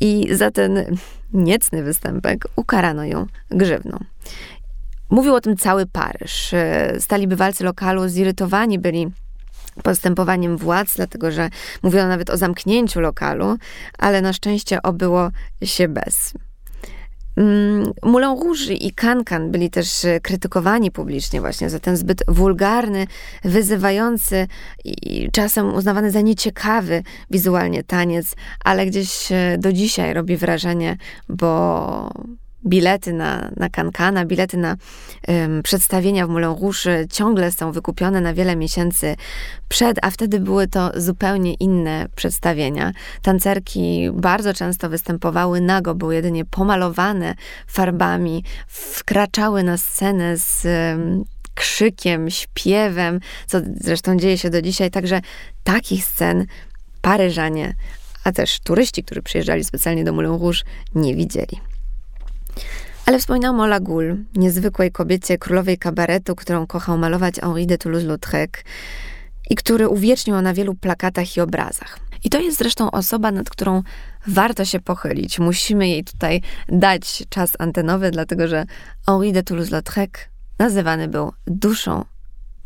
I 0.00 0.34
za 0.34 0.50
ten 0.50 0.96
niecny 1.32 1.82
występek 1.82 2.44
ukarano 2.56 3.04
ją 3.04 3.26
grzywną. 3.50 3.98
Mówił 5.10 5.34
o 5.34 5.40
tym 5.40 5.56
cały 5.56 5.86
Paryż. 5.86 6.54
Stali 6.98 7.28
bywalcy 7.28 7.64
lokalu 7.64 8.08
zirytowani 8.08 8.78
byli 8.78 9.10
postępowaniem 9.82 10.56
władz, 10.56 10.96
dlatego 10.96 11.30
że 11.30 11.48
mówiono 11.82 12.08
nawet 12.08 12.30
o 12.30 12.36
zamknięciu 12.36 13.00
lokalu, 13.00 13.56
ale 13.98 14.22
na 14.22 14.32
szczęście 14.32 14.82
obyło 14.82 15.30
się 15.64 15.88
bez. 15.88 16.34
Mm, 17.36 17.92
Moulin 18.02 18.28
Rouge 18.28 18.74
i 18.74 18.92
Cancan 18.92 19.50
byli 19.50 19.70
też 19.70 20.04
e, 20.04 20.20
krytykowani 20.20 20.90
publicznie 20.90 21.40
właśnie 21.40 21.70
za 21.70 21.80
ten 21.80 21.96
zbyt 21.96 22.22
wulgarny, 22.28 23.06
wyzywający 23.44 24.46
i 24.84 25.28
czasem 25.32 25.74
uznawany 25.74 26.10
za 26.10 26.20
nieciekawy 26.20 27.02
wizualnie 27.30 27.84
taniec, 27.84 28.36
ale 28.64 28.86
gdzieś 28.86 29.32
e, 29.32 29.56
do 29.58 29.72
dzisiaj 29.72 30.14
robi 30.14 30.36
wrażenie, 30.36 30.96
bo 31.28 32.10
bilety 32.66 33.12
na, 33.12 33.50
na 33.56 33.68
Kankana, 33.68 34.24
bilety 34.24 34.56
na 34.56 34.76
um, 35.28 35.62
przedstawienia 35.62 36.26
w 36.26 36.30
Moulin 36.30 36.48
Rouge 36.48 37.06
ciągle 37.10 37.52
są 37.52 37.72
wykupione 37.72 38.20
na 38.20 38.34
wiele 38.34 38.56
miesięcy 38.56 39.16
przed, 39.68 39.98
a 40.02 40.10
wtedy 40.10 40.40
były 40.40 40.66
to 40.68 40.90
zupełnie 40.96 41.54
inne 41.54 42.06
przedstawienia. 42.16 42.92
Tancerki 43.22 44.10
bardzo 44.12 44.54
często 44.54 44.88
występowały 44.88 45.60
nago, 45.60 45.94
były 45.94 46.14
jedynie 46.14 46.44
pomalowane 46.44 47.34
farbami, 47.66 48.44
wkraczały 48.68 49.62
na 49.62 49.76
scenę 49.76 50.36
z 50.36 50.64
um, 50.64 51.24
krzykiem, 51.54 52.30
śpiewem, 52.30 53.20
co 53.46 53.58
zresztą 53.80 54.16
dzieje 54.16 54.38
się 54.38 54.50
do 54.50 54.62
dzisiaj. 54.62 54.90
Także 54.90 55.20
takich 55.64 56.04
scen 56.04 56.46
Paryżanie, 57.00 57.74
a 58.24 58.32
też 58.32 58.60
turyści, 58.60 59.04
którzy 59.04 59.22
przyjeżdżali 59.22 59.64
specjalnie 59.64 60.04
do 60.04 60.12
Moulin 60.12 60.30
Rouge, 60.30 60.62
nie 60.94 61.14
widzieli. 61.14 61.69
Ale 63.06 63.18
wspominałam 63.18 63.60
o 63.60 63.66
Lagul, 63.66 64.16
niezwykłej 64.34 64.92
kobiecie, 64.92 65.38
królowej 65.38 65.78
kabaretu, 65.78 66.36
którą 66.36 66.66
kochał 66.66 66.98
malować 66.98 67.34
Henri 67.34 67.66
de 67.66 67.78
Toulouse-Lautrec 67.78 68.50
i 69.50 69.54
który 69.54 69.88
uwiecznił 69.88 70.40
na 70.40 70.54
wielu 70.54 70.74
plakatach 70.74 71.36
i 71.36 71.40
obrazach. 71.40 71.98
I 72.24 72.30
to 72.30 72.40
jest 72.40 72.58
zresztą 72.58 72.90
osoba, 72.90 73.30
nad 73.30 73.50
którą 73.50 73.82
warto 74.26 74.64
się 74.64 74.80
pochylić. 74.80 75.38
Musimy 75.38 75.88
jej 75.88 76.04
tutaj 76.04 76.42
dać 76.68 77.24
czas 77.28 77.52
antenowy, 77.58 78.10
dlatego 78.10 78.48
że 78.48 78.64
Henri 79.06 79.32
de 79.32 79.42
Toulouse-Lautrec 79.42 80.10
nazywany 80.58 81.08
był 81.08 81.32
duszą 81.46 82.04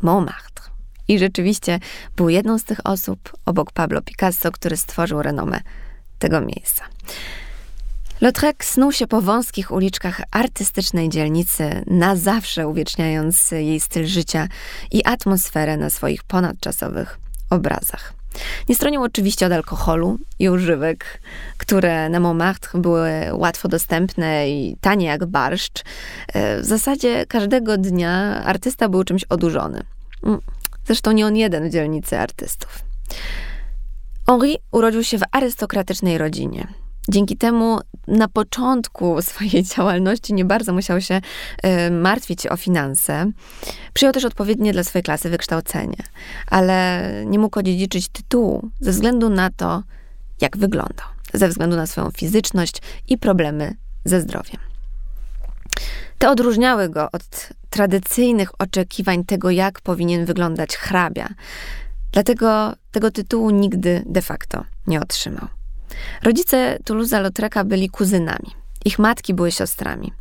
Montmartre. 0.01 0.65
I 1.07 1.19
rzeczywiście 1.19 1.79
był 2.15 2.29
jedną 2.29 2.59
z 2.59 2.63
tych 2.63 2.79
osób 2.83 3.19
obok 3.45 3.71
Pablo 3.71 4.01
Picasso, 4.01 4.51
który 4.51 4.77
stworzył 4.77 5.21
renomę 5.21 5.59
tego 6.19 6.41
miejsca. 6.41 6.83
Lautrec 8.21 8.63
snuł 8.63 8.91
się 8.91 9.07
po 9.07 9.21
wąskich 9.21 9.71
uliczkach 9.71 10.21
artystycznej 10.31 11.09
dzielnicy, 11.09 11.83
na 11.87 12.15
zawsze 12.15 12.67
uwieczniając 12.67 13.51
jej 13.51 13.79
styl 13.79 14.05
życia 14.05 14.47
i 14.91 15.05
atmosferę 15.05 15.77
na 15.77 15.89
swoich 15.89 16.23
ponadczasowych 16.23 17.19
obrazach. 17.49 18.13
Nie 18.69 18.75
stronił 18.75 19.03
oczywiście 19.03 19.45
od 19.45 19.51
alkoholu 19.51 20.19
i 20.39 20.49
używek, 20.49 21.21
które 21.57 22.09
na 22.09 22.19
Montmartre 22.19 22.81
były 22.81 23.11
łatwo 23.33 23.67
dostępne 23.67 24.49
i 24.49 24.77
tanie 24.81 25.05
jak 25.05 25.25
barszcz. 25.25 25.83
W 26.33 26.65
zasadzie 26.65 27.25
każdego 27.25 27.77
dnia 27.77 28.43
artysta 28.45 28.89
był 28.89 29.03
czymś 29.03 29.23
odurzony. 29.23 29.83
Mm, 30.23 30.39
zresztą 30.85 31.11
nie 31.11 31.25
on 31.25 31.35
jeden 31.35 31.69
w 31.69 31.73
dzielnicy 31.73 32.19
artystów. 32.19 32.79
Henri 34.27 34.57
urodził 34.71 35.03
się 35.03 35.17
w 35.17 35.23
arystokratycznej 35.31 36.17
rodzinie. 36.17 36.84
Dzięki 37.09 37.37
temu 37.37 37.79
na 38.07 38.27
początku 38.27 39.21
swojej 39.21 39.63
działalności 39.75 40.33
nie 40.33 40.45
bardzo 40.45 40.73
musiał 40.73 41.01
się 41.01 41.21
y, 41.87 41.91
martwić 41.91 42.47
o 42.47 42.57
finanse. 42.57 43.31
Przyjął 43.93 44.13
też 44.13 44.25
odpowiednie 44.25 44.73
dla 44.73 44.83
swojej 44.83 45.03
klasy 45.03 45.29
wykształcenie, 45.29 46.03
ale 46.47 47.01
nie 47.25 47.39
mógł 47.39 47.59
odziedziczyć 47.59 48.07
tytułu 48.07 48.69
ze 48.79 48.91
względu 48.91 49.29
na 49.29 49.49
to, 49.49 49.83
jak 50.41 50.57
wyglądał, 50.57 51.07
ze 51.33 51.49
względu 51.49 51.75
na 51.75 51.87
swoją 51.87 52.11
fizyczność 52.11 52.81
i 53.07 53.17
problemy 53.17 53.75
ze 54.05 54.21
zdrowiem. 54.21 54.61
Te 56.17 56.29
odróżniały 56.29 56.89
go 56.89 57.11
od 57.11 57.49
tradycyjnych 57.69 58.61
oczekiwań 58.61 59.25
tego, 59.25 59.51
jak 59.51 59.81
powinien 59.81 60.25
wyglądać 60.25 60.77
hrabia. 60.77 61.29
Dlatego 62.11 62.73
tego 62.91 63.11
tytułu 63.11 63.49
nigdy 63.49 64.03
de 64.05 64.21
facto 64.21 64.63
nie 64.87 65.01
otrzymał. 65.01 65.47
Rodzice 66.23 66.77
Toulouse'a-Lautreka 66.85 67.65
byli 67.65 67.89
kuzynami. 67.89 68.51
Ich 68.85 68.99
matki 68.99 69.33
były 69.33 69.51
siostrami. 69.51 70.13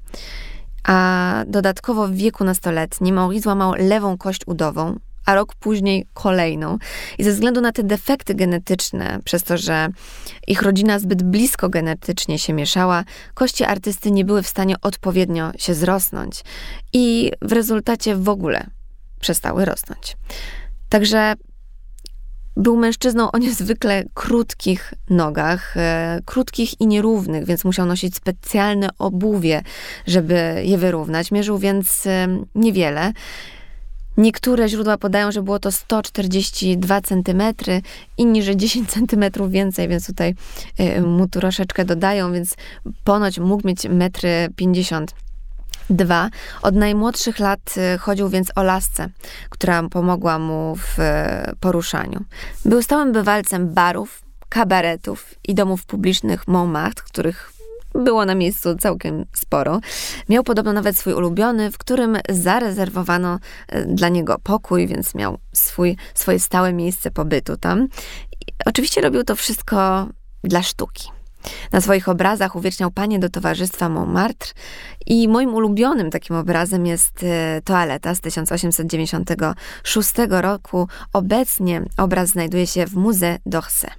A 0.84 1.44
dodatkowo 1.46 2.08
w 2.08 2.12
wieku 2.12 2.44
nastoletnim 2.44 3.16
Henri 3.18 3.40
złamał 3.40 3.74
lewą 3.78 4.18
kość 4.18 4.40
udową, 4.46 4.98
a 5.26 5.34
rok 5.34 5.54
później 5.54 6.06
kolejną. 6.14 6.78
I 7.18 7.24
ze 7.24 7.32
względu 7.32 7.60
na 7.60 7.72
te 7.72 7.82
defekty 7.82 8.34
genetyczne, 8.34 9.18
przez 9.24 9.42
to, 9.42 9.58
że 9.58 9.88
ich 10.46 10.62
rodzina 10.62 10.98
zbyt 10.98 11.22
blisko 11.22 11.68
genetycznie 11.68 12.38
się 12.38 12.52
mieszała, 12.52 13.04
kości 13.34 13.64
artysty 13.64 14.10
nie 14.10 14.24
były 14.24 14.42
w 14.42 14.48
stanie 14.48 14.74
odpowiednio 14.82 15.52
się 15.58 15.74
zrosnąć 15.74 16.44
i 16.92 17.32
w 17.42 17.52
rezultacie 17.52 18.16
w 18.16 18.28
ogóle 18.28 18.66
przestały 19.20 19.64
rosnąć. 19.64 20.16
Także 20.88 21.34
był 22.56 22.76
mężczyzną 22.76 23.30
o 23.30 23.38
niezwykle 23.38 24.04
krótkich 24.14 24.94
nogach, 25.10 25.76
e, 25.76 26.20
krótkich 26.24 26.80
i 26.80 26.86
nierównych, 26.86 27.44
więc 27.44 27.64
musiał 27.64 27.86
nosić 27.86 28.16
specjalne 28.16 28.88
obuwie, 28.98 29.62
żeby 30.06 30.62
je 30.64 30.78
wyrównać. 30.78 31.30
Mierzył 31.30 31.58
więc 31.58 32.06
e, 32.06 32.28
niewiele. 32.54 33.12
Niektóre 34.16 34.68
źródła 34.68 34.98
podają, 34.98 35.32
że 35.32 35.42
było 35.42 35.58
to 35.58 35.72
142 35.72 37.00
cm, 37.00 37.42
inni, 38.18 38.42
że 38.42 38.56
10 38.56 38.90
cm 38.90 39.50
więcej, 39.50 39.88
więc 39.88 40.06
tutaj 40.06 40.34
e, 40.78 41.00
mu 41.00 41.28
troszeczkę 41.28 41.84
dodają, 41.84 42.32
więc 42.32 42.54
ponoć 43.04 43.38
mógł 43.38 43.68
mieć 43.68 43.78
1,50 43.78 44.96
m 45.00 45.06
Dwa, 45.90 46.30
od 46.62 46.74
najmłodszych 46.74 47.38
lat 47.38 47.74
y, 47.94 47.98
chodził 47.98 48.28
więc 48.28 48.48
o 48.56 48.62
lasce, 48.62 49.08
która 49.50 49.82
pomogła 49.88 50.38
mu 50.38 50.76
w 50.76 50.98
y, 50.98 51.56
poruszaniu. 51.60 52.24
Był 52.64 52.82
stałym 52.82 53.12
bywalcem 53.12 53.74
barów, 53.74 54.22
kabaretów 54.48 55.34
i 55.48 55.54
domów 55.54 55.86
publicznych 55.86 56.48
Montmartre, 56.48 57.04
których 57.04 57.52
było 57.94 58.24
na 58.24 58.34
miejscu 58.34 58.76
całkiem 58.76 59.24
sporo. 59.32 59.80
Miał 60.28 60.44
podobno 60.44 60.72
nawet 60.72 60.98
swój 60.98 61.12
ulubiony, 61.12 61.70
w 61.70 61.78
którym 61.78 62.18
zarezerwowano 62.28 63.38
y, 63.74 63.86
dla 63.86 64.08
niego 64.08 64.38
pokój, 64.42 64.86
więc 64.86 65.14
miał 65.14 65.38
swój, 65.52 65.96
swoje 66.14 66.40
stałe 66.40 66.72
miejsce 66.72 67.10
pobytu 67.10 67.56
tam. 67.56 67.88
I 68.32 68.52
oczywiście 68.66 69.00
robił 69.00 69.24
to 69.24 69.36
wszystko 69.36 70.08
dla 70.44 70.62
sztuki. 70.62 71.08
Na 71.72 71.80
swoich 71.80 72.08
obrazach 72.08 72.56
uwieczniał 72.56 72.90
panie 72.90 73.18
do 73.18 73.28
towarzystwa 73.28 73.88
Montmartre 73.88 74.52
i 75.06 75.28
moim 75.28 75.54
ulubionym 75.54 76.10
takim 76.10 76.36
obrazem 76.36 76.86
jest 76.86 77.22
e, 77.22 77.60
Toaleta 77.64 78.14
z 78.14 78.20
1896 78.20 80.12
roku. 80.28 80.88
Obecnie 81.12 81.82
obraz 81.96 82.28
znajduje 82.28 82.66
się 82.66 82.86
w 82.86 82.94
Musée 82.94 83.38
d'Orsay. 83.46 83.90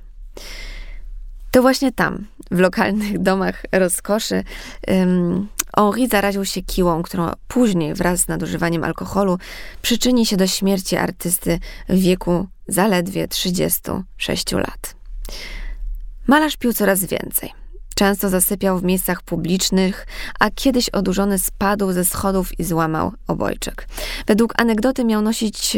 To 1.52 1.62
właśnie 1.62 1.92
tam, 1.92 2.28
w 2.52 2.60
lokalnych 2.60 3.20
domach 3.20 3.64
rozkoszy, 3.72 4.44
um, 4.88 5.48
Henri 5.76 6.08
zaraził 6.08 6.46
się 6.46 6.62
kiłą, 6.62 7.04
którą 7.04 7.32
później 7.48 7.94
wraz 7.94 8.20
z 8.20 8.28
nadużywaniem 8.28 8.84
alkoholu 8.84 9.38
przyczyni 9.82 10.26
się 10.26 10.38
do 10.38 10.48
śmierci 10.48 10.96
artysty 10.96 11.60
w 11.90 12.00
wieku 12.00 12.48
zaledwie 12.68 13.28
36 13.28 14.52
lat. 14.52 14.96
Malarz 16.28 16.58
pił 16.58 16.74
coraz 16.74 17.06
więcej. 17.06 17.54
Często 17.96 18.30
zasypiał 18.30 18.80
w 18.80 18.84
miejscach 18.84 19.22
publicznych, 19.22 20.08
a 20.40 20.50
kiedyś 20.52 20.90
odurzony 20.90 21.40
spadł 21.40 21.92
ze 21.92 22.06
schodów 22.06 22.60
i 22.60 22.64
złamał 22.64 23.12
obojczyk. 23.28 23.88
Według 24.28 24.54
anegdoty 24.62 25.06
miał 25.06 25.22
nosić 25.22 25.78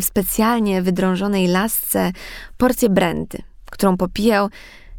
w 0.00 0.04
specjalnie 0.04 0.82
wydrążonej 0.82 1.46
lasce 1.46 2.12
porcję 2.56 2.88
brandy, 2.88 3.38
którą 3.70 3.96
popijał, 3.96 4.48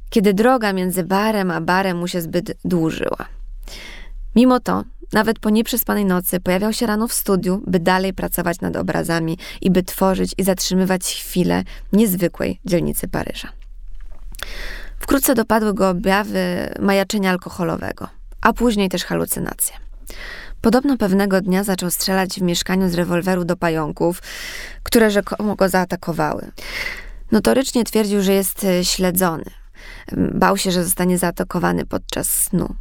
kiedy 0.09 0.33
droga 0.33 0.73
między 0.73 1.03
barem 1.03 1.51
a 1.51 1.61
barem 1.61 1.97
mu 1.97 2.07
się 2.07 2.21
zbyt 2.21 2.57
dłużyła. 2.65 3.25
Mimo 4.35 4.59
to, 4.59 4.83
nawet 5.13 5.39
po 5.39 5.49
nieprzespanej 5.49 6.05
nocy, 6.05 6.39
pojawiał 6.39 6.73
się 6.73 6.85
rano 6.85 7.07
w 7.07 7.13
studiu, 7.13 7.61
by 7.67 7.79
dalej 7.79 8.13
pracować 8.13 8.61
nad 8.61 8.75
obrazami 8.75 9.37
i 9.61 9.71
by 9.71 9.83
tworzyć 9.83 10.33
i 10.37 10.43
zatrzymywać 10.43 11.03
chwilę 11.03 11.63
niezwykłej 11.93 12.59
dzielnicy 12.65 13.07
Paryża. 13.07 13.51
Wkrótce 14.99 15.35
dopadły 15.35 15.73
go 15.73 15.89
objawy 15.89 16.73
majaczenia 16.79 17.31
alkoholowego, 17.31 18.07
a 18.41 18.53
później 18.53 18.89
też 18.89 19.03
halucynacje. 19.05 19.75
Podobno 20.61 20.97
pewnego 20.97 21.41
dnia 21.41 21.63
zaczął 21.63 21.91
strzelać 21.91 22.39
w 22.39 22.41
mieszkaniu 22.41 22.89
z 22.89 22.93
rewolweru 22.93 23.45
do 23.45 23.57
pająków, 23.57 24.21
które 24.83 25.11
rzekomo 25.11 25.55
go 25.55 25.69
zaatakowały. 25.69 26.51
Notorycznie 27.31 27.83
twierdził, 27.83 28.21
że 28.21 28.33
jest 28.33 28.63
e, 28.63 28.85
śledzony. 28.85 29.45
Bał 30.33 30.57
się, 30.57 30.71
że 30.71 30.83
zostanie 30.83 31.17
zaatakowany 31.17 31.85
podczas 31.85 32.29
snu. 32.29 32.75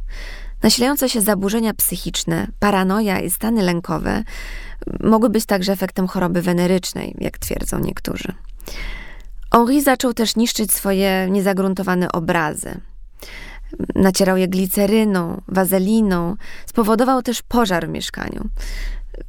Nasilające 0.63 1.09
się 1.09 1.21
zaburzenia 1.21 1.73
psychiczne, 1.73 2.47
paranoja 2.59 3.19
i 3.19 3.31
stany 3.31 3.63
lękowe 3.63 4.23
mogły 4.99 5.29
być 5.29 5.45
także 5.45 5.71
efektem 5.71 6.07
choroby 6.07 6.41
wenerycznej, 6.41 7.15
jak 7.17 7.37
twierdzą 7.37 7.79
niektórzy. 7.79 8.33
Henri 9.51 9.81
zaczął 9.81 10.13
też 10.13 10.35
niszczyć 10.35 10.73
swoje 10.73 11.27
niezagruntowane 11.29 12.11
obrazy. 12.11 12.81
Nacierał 13.95 14.37
je 14.37 14.47
gliceryną, 14.47 15.41
wazeliną, 15.47 16.35
spowodował 16.65 17.21
też 17.21 17.41
pożar 17.41 17.87
w 17.87 17.89
mieszkaniu. 17.89 18.49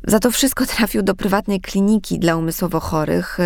Za 0.07 0.21
to 0.21 0.31
wszystko 0.31 0.67
trafił 0.67 1.03
do 1.03 1.15
prywatnej 1.15 1.61
kliniki 1.61 2.19
dla 2.19 2.37
umysłowo 2.37 2.81
chorych. 2.81 3.39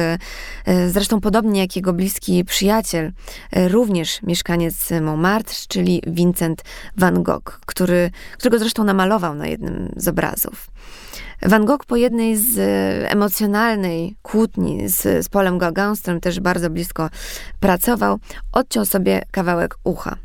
Zresztą 0.89 1.21
podobnie 1.21 1.61
jak 1.61 1.77
jego 1.77 1.93
bliski 1.93 2.45
przyjaciel, 2.45 3.13
również 3.53 4.23
mieszkaniec 4.23 4.91
Montmartre, 4.91 5.55
czyli 5.69 6.03
Vincent 6.07 6.63
van 6.97 7.23
Gogh, 7.23 7.61
który, 7.67 8.11
którego 8.33 8.59
zresztą 8.59 8.85
namalował 8.85 9.35
na 9.35 9.47
jednym 9.47 9.93
z 9.97 10.09
obrazów. 10.09 10.71
Van 11.43 11.65
Gogh 11.65 11.87
po 11.87 11.97
jednej 11.97 12.37
z 12.37 12.59
emocjonalnej 13.13 14.17
kłótni 14.23 14.89
z, 14.89 15.27
z 15.27 15.29
Polem 15.29 15.59
Gauguin, 15.59 15.97
z 15.97 16.01
którym 16.01 16.21
też 16.21 16.41
bardzo 16.41 16.71
blisko 16.71 17.11
pracował, 17.61 18.19
odciął 18.53 18.85
sobie 18.85 19.23
kawałek 19.31 19.77
ucha. 19.85 20.17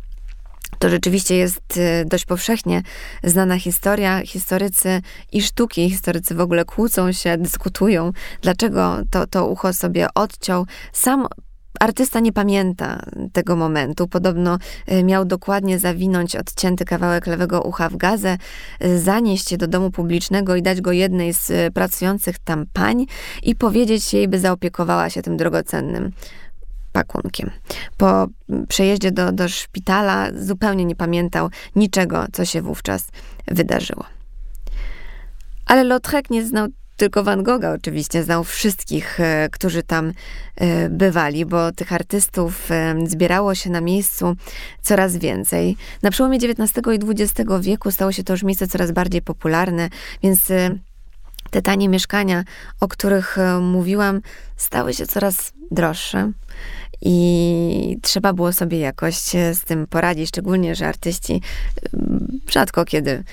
To 0.79 0.89
rzeczywiście 0.89 1.35
jest 1.35 1.77
y, 1.77 2.05
dość 2.05 2.25
powszechnie 2.25 2.81
znana 3.23 3.59
historia. 3.59 4.21
Historycy 4.25 5.01
i 5.31 5.41
sztuki, 5.41 5.89
historycy 5.89 6.35
w 6.35 6.41
ogóle 6.41 6.65
kłócą 6.65 7.11
się, 7.11 7.37
dyskutują, 7.37 8.11
dlaczego 8.41 8.97
to, 9.11 9.27
to 9.27 9.47
ucho 9.47 9.73
sobie 9.73 10.07
odciął. 10.15 10.65
Sam 10.93 11.27
Artysta 11.79 12.19
nie 12.19 12.33
pamięta 12.33 13.01
tego 13.33 13.55
momentu. 13.55 14.07
Podobno 14.07 14.57
y, 14.91 15.03
miał 15.03 15.25
dokładnie 15.25 15.79
zawinąć 15.79 16.35
odcięty 16.35 16.85
kawałek 16.85 17.27
lewego 17.27 17.61
ucha 17.61 17.89
w 17.89 17.97
gazę, 17.97 18.37
y, 18.85 18.99
zanieść 18.99 19.51
je 19.51 19.57
do 19.57 19.67
domu 19.67 19.91
publicznego 19.91 20.55
i 20.55 20.61
dać 20.61 20.81
go 20.81 20.91
jednej 20.91 21.33
z 21.33 21.73
pracujących 21.73 22.39
tam 22.39 22.65
pań 22.73 23.05
i 23.43 23.55
powiedzieć 23.55 24.13
jej, 24.13 24.27
by 24.27 24.39
zaopiekowała 24.39 25.09
się 25.09 25.21
tym 25.21 25.37
drogocennym 25.37 26.11
pakunkiem. 26.91 27.49
Po 27.97 28.27
przejeździe 28.67 29.11
do, 29.11 29.31
do 29.31 29.49
szpitala 29.49 30.27
zupełnie 30.35 30.85
nie 30.85 30.95
pamiętał 30.95 31.49
niczego, 31.75 32.25
co 32.33 32.45
się 32.45 32.61
wówczas 32.61 33.07
wydarzyło. 33.47 34.05
Ale 35.65 35.83
Lautrec 35.83 36.29
nie 36.29 36.45
znał 36.45 36.67
tylko 36.99 37.23
Van 37.23 37.43
Gogha 37.43 37.71
oczywiście 37.73 38.23
znał 38.23 38.43
wszystkich, 38.43 39.19
e, 39.19 39.49
którzy 39.51 39.83
tam 39.83 40.13
e, 40.55 40.89
bywali, 40.89 41.45
bo 41.45 41.71
tych 41.71 41.93
artystów 41.93 42.71
e, 42.71 42.95
zbierało 43.07 43.55
się 43.55 43.69
na 43.69 43.81
miejscu 43.81 44.35
coraz 44.81 45.17
więcej. 45.17 45.77
Na 46.01 46.11
przełomie 46.11 46.37
XIX 46.37 46.87
i 46.95 47.11
XX 47.11 47.49
wieku 47.61 47.91
stało 47.91 48.11
się 48.11 48.23
to 48.23 48.33
już 48.33 48.43
miejsce 48.43 48.67
coraz 48.67 48.91
bardziej 48.91 49.21
popularne, 49.21 49.89
więc 50.23 50.47
te 51.49 51.61
tanie 51.61 51.89
mieszkania, 51.89 52.43
o 52.79 52.87
których 52.87 53.37
mówiłam, 53.61 54.21
stały 54.55 54.93
się 54.93 55.05
coraz 55.05 55.53
droższe. 55.71 56.31
I 57.01 57.97
trzeba 58.01 58.33
było 58.33 58.53
sobie 58.53 58.79
jakoś 58.79 59.15
z 59.53 59.61
tym 59.65 59.87
poradzić, 59.87 60.29
szczególnie, 60.29 60.75
że 60.75 60.87
artyści 60.87 61.41
rzadko 62.49 62.85
kiedy 62.85 63.23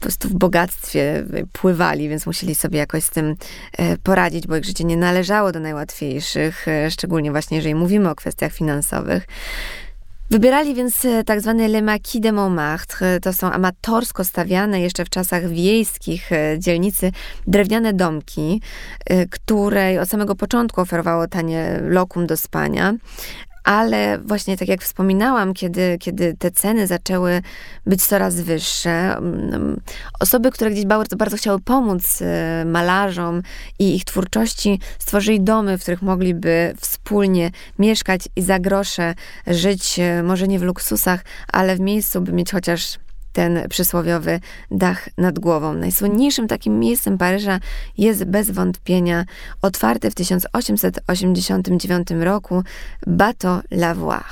po 0.00 0.04
prostu 0.04 0.28
w 0.28 0.34
bogactwie 0.34 1.24
pływali, 1.52 2.08
więc 2.08 2.26
musieli 2.26 2.54
sobie 2.54 2.78
jakoś 2.78 3.04
z 3.04 3.10
tym 3.10 3.36
e, 3.78 3.96
poradzić, 3.96 4.46
bo 4.46 4.56
ich 4.56 4.64
życie 4.64 4.84
nie 4.84 4.96
należało 4.96 5.52
do 5.52 5.60
najłatwiejszych, 5.60 6.68
e, 6.68 6.90
szczególnie 6.90 7.30
właśnie 7.30 7.56
jeżeli 7.56 7.74
mówimy 7.74 8.10
o 8.10 8.14
kwestiach 8.14 8.52
finansowych. 8.52 9.26
Wybierali 10.30 10.74
więc 10.74 11.04
e, 11.04 11.24
tak 11.24 11.40
zwane 11.40 11.68
Le 11.68 11.82
Maquis 11.82 12.20
de 12.20 12.32
Montmartre. 12.32 13.20
To 13.20 13.32
są 13.32 13.52
amatorsko 13.52 14.24
stawiane 14.24 14.80
jeszcze 14.80 15.04
w 15.04 15.10
czasach 15.10 15.48
wiejskich 15.48 16.30
dzielnicy 16.58 17.12
drewniane 17.46 17.92
domki, 17.92 18.60
której 19.30 19.98
od 19.98 20.08
samego 20.08 20.36
początku 20.36 20.80
oferowało 20.80 21.26
tanie 21.26 21.78
lokum 21.82 22.26
do 22.26 22.36
spania, 22.36 22.94
ale 23.64 24.18
właśnie 24.18 24.56
tak 24.56 24.68
jak 24.68 24.82
wspominałam, 24.82 25.54
kiedy, 25.54 25.96
kiedy 26.00 26.36
te 26.38 26.50
ceny 26.50 26.86
zaczęły 26.86 27.42
być 27.86 28.06
coraz 28.06 28.40
wyższe, 28.40 29.16
mm, 29.16 29.80
osoby, 30.20 30.50
które 30.50 30.70
gdzieś 30.70 30.86
bardzo, 30.86 31.16
bardzo 31.16 31.36
chciały 31.36 31.60
pomóc 31.60 32.20
y, 32.20 32.24
malarzom 32.64 33.42
i 33.78 33.96
ich 33.96 34.04
twórczości, 34.04 34.80
stworzyli 34.98 35.40
domy, 35.40 35.78
w 35.78 35.82
których 35.82 36.02
mogliby 36.02 36.74
wspólnie 36.80 37.50
mieszkać 37.78 38.28
i 38.36 38.42
za 38.42 38.58
grosze 38.58 39.14
żyć, 39.46 39.98
y, 39.98 40.22
może 40.22 40.48
nie 40.48 40.58
w 40.58 40.62
luksusach, 40.62 41.24
ale 41.52 41.76
w 41.76 41.80
miejscu, 41.80 42.20
by 42.20 42.32
mieć 42.32 42.52
chociaż 42.52 42.98
ten 43.32 43.68
przysłowiowy 43.68 44.40
dach 44.70 45.08
nad 45.18 45.38
głową. 45.38 45.74
Najsłynniejszym 45.74 46.48
takim 46.48 46.78
miejscem 46.78 47.18
Paryża 47.18 47.58
jest 47.98 48.24
bez 48.24 48.50
wątpienia 48.50 49.24
otwarte 49.62 50.10
w 50.10 50.14
1889 50.14 52.08
roku 52.10 52.62
Bateau 53.06 53.60
Lavoir. 53.70 54.24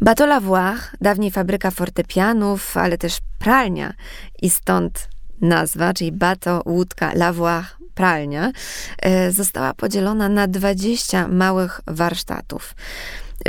Bateau 0.00 0.28
Lavoir, 0.28 0.76
dawniej 1.00 1.30
fabryka 1.30 1.70
fortepianów, 1.70 2.76
ale 2.76 2.98
też 2.98 3.18
pralnia 3.38 3.92
i 4.42 4.50
stąd 4.50 5.08
nazwa, 5.40 5.94
czyli 5.94 6.12
Bateau, 6.12 6.62
łódka, 6.66 7.12
Lavoir, 7.14 7.64
pralnia, 7.94 8.52
e, 9.02 9.32
została 9.32 9.74
podzielona 9.74 10.28
na 10.28 10.46
20 10.46 11.28
małych 11.28 11.80
warsztatów. 11.86 12.74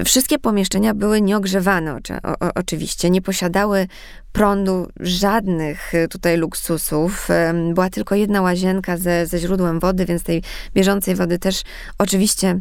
Wszystkie 0.06 0.40
pomieszczenia 0.40 0.94
były 0.94 1.22
nieogrzewane 1.22 1.94
o, 1.94 2.00
o, 2.24 2.50
oczywiście, 2.56 3.10
nie 3.10 3.22
posiadały 3.22 3.88
prądu, 4.32 4.88
żadnych 5.00 5.94
y, 5.94 6.08
tutaj 6.08 6.38
luksusów. 6.38 7.28
Była 7.74 7.90
tylko 7.90 8.16
jedna 8.16 8.42
łazienka 8.42 8.98
ze, 8.98 9.28
ze 9.28 9.40
źródłem 9.40 9.80
wody, 9.80 10.06
więc 10.06 10.24
tej 10.24 10.44
bieżącej 10.74 11.16
wody 11.16 11.40
też 11.40 11.62
oczywiście 11.98 12.60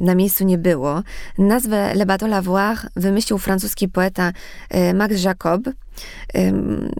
na 0.00 0.14
miejscu 0.14 0.44
nie 0.44 0.58
było. 0.58 1.02
Nazwę 1.38 1.94
Le 1.94 2.06
Bateau 2.06 2.30
Lavoir 2.30 2.78
wymyślił 2.96 3.38
francuski 3.38 3.88
poeta 3.88 4.32
y, 4.74 4.94
Max 4.94 5.22
Jacob. 5.22 5.62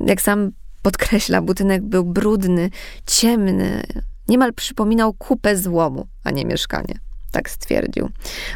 Jak 0.07 0.23
sam 0.23 0.51
podkreśla, 0.83 1.43
budynek 1.43 1.83
był 1.83 2.05
brudny, 2.05 2.71
ciemny, 3.07 3.83
niemal 4.29 4.55
przypominał 4.55 5.12
kupę 5.12 5.57
złomu, 5.57 6.07
a 6.25 6.31
nie 6.31 6.45
mieszkanie 6.45 7.10
tak 7.31 7.51
stwierdził. 7.51 8.11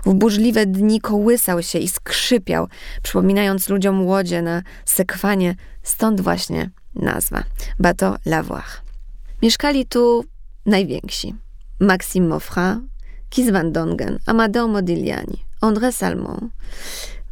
W 0.06 0.14
burzliwe 0.14 0.66
dni 0.66 1.00
kołysał 1.00 1.62
się 1.62 1.78
i 1.78 1.88
skrzypiał, 1.88 2.68
przypominając 3.02 3.68
ludziom 3.68 4.06
łodzie 4.06 4.42
na 4.42 4.62
sekwanie, 4.84 5.54
stąd 5.82 6.20
właśnie 6.20 6.70
nazwa 6.94 7.44
Bateau 7.78 8.16
Lavoir. 8.26 8.64
Mieszkali 9.42 9.87
tu 9.87 10.24
najwięksi. 10.66 11.34
Maxime 11.80 12.28
Moffrin, 12.28 12.88
Kis 13.30 13.50
van 13.50 13.72
Dongen, 13.72 14.18
Amadeo 14.26 14.68
Modigliani, 14.68 15.44
André 15.60 15.92
Salmon, 15.92 16.50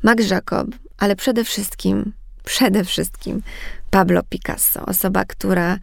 Max 0.02 0.30
Jacob, 0.30 0.68
ale 0.98 1.16
przede 1.16 1.44
wszystkim, 1.44 2.12
przede 2.44 2.84
wszystkim 2.84 3.42
Pablo 3.90 4.22
Picasso, 4.28 4.86
osoba, 4.86 5.24
która 5.24 5.78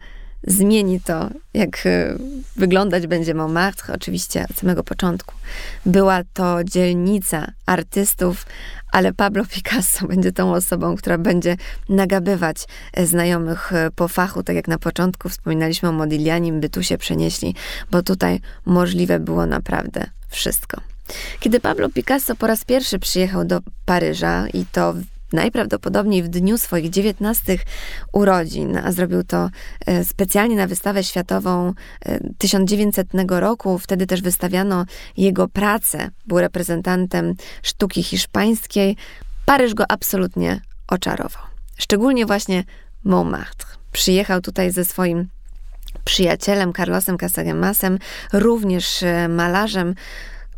zmieni 0.46 1.00
to, 1.00 1.30
jak 1.54 1.86
e, 1.86 2.16
wyglądać 2.56 3.06
będzie 3.06 3.34
Montmartre, 3.34 3.94
oczywiście 3.94 4.46
od 4.50 4.56
samego 4.56 4.84
początku. 4.84 5.34
Była 5.86 6.20
to 6.32 6.64
dzielnica 6.64 7.52
artystów, 7.66 8.46
ale 8.92 9.12
Pablo 9.12 9.44
Picasso 9.46 10.06
będzie 10.06 10.32
tą 10.32 10.54
osobą, 10.54 10.96
która 10.96 11.18
będzie 11.18 11.56
nagabywać 11.88 12.56
e, 12.92 13.06
znajomych 13.06 13.72
e, 13.72 13.90
po 13.96 14.08
fachu, 14.08 14.42
tak 14.42 14.56
jak 14.56 14.68
na 14.68 14.78
początku 14.78 15.28
wspominaliśmy 15.28 15.88
o 15.88 15.92
Modiglianim, 15.92 16.60
by 16.60 16.68
tu 16.68 16.82
się 16.82 16.98
przenieśli, 16.98 17.54
bo 17.90 18.02
tutaj 18.02 18.40
możliwe 18.66 19.20
było 19.20 19.46
naprawdę 19.46 20.10
wszystko. 20.28 20.80
Kiedy 21.40 21.60
Pablo 21.60 21.88
Picasso 21.88 22.36
po 22.36 22.46
raz 22.46 22.64
pierwszy 22.64 22.98
przyjechał 22.98 23.44
do 23.44 23.60
Paryża 23.84 24.48
i 24.48 24.66
to 24.72 24.94
najprawdopodobniej 25.32 26.22
w 26.22 26.28
dniu 26.28 26.58
swoich 26.58 26.90
19 26.90 27.58
urodzin, 28.12 28.76
a 28.76 28.92
zrobił 28.92 29.22
to 29.22 29.50
e, 29.86 30.04
specjalnie 30.04 30.56
na 30.56 30.66
wystawę 30.66 31.04
światową 31.04 31.74
1900 32.38 33.14
e, 33.14 33.40
roku. 33.40 33.78
Wtedy 33.78 34.06
też 34.06 34.22
wystawiano 34.22 34.84
jego 35.16 35.48
pracę. 35.48 36.10
Był 36.26 36.40
reprezentantem 36.40 37.34
sztuki 37.62 38.02
hiszpańskiej. 38.02 38.96
Paryż 39.44 39.74
go 39.74 39.84
absolutnie 39.88 40.60
oczarował. 40.88 41.42
Szczególnie 41.76 42.26
właśnie 42.26 42.64
Montmartre. 43.04 43.66
Przyjechał 43.92 44.40
tutaj 44.40 44.70
ze 44.70 44.84
swoim 44.84 45.28
przyjacielem 46.04 46.72
Carlosem 46.72 47.16
Casagemasem, 47.18 47.98
również 48.32 49.02
e, 49.02 49.28
malarzem, 49.28 49.94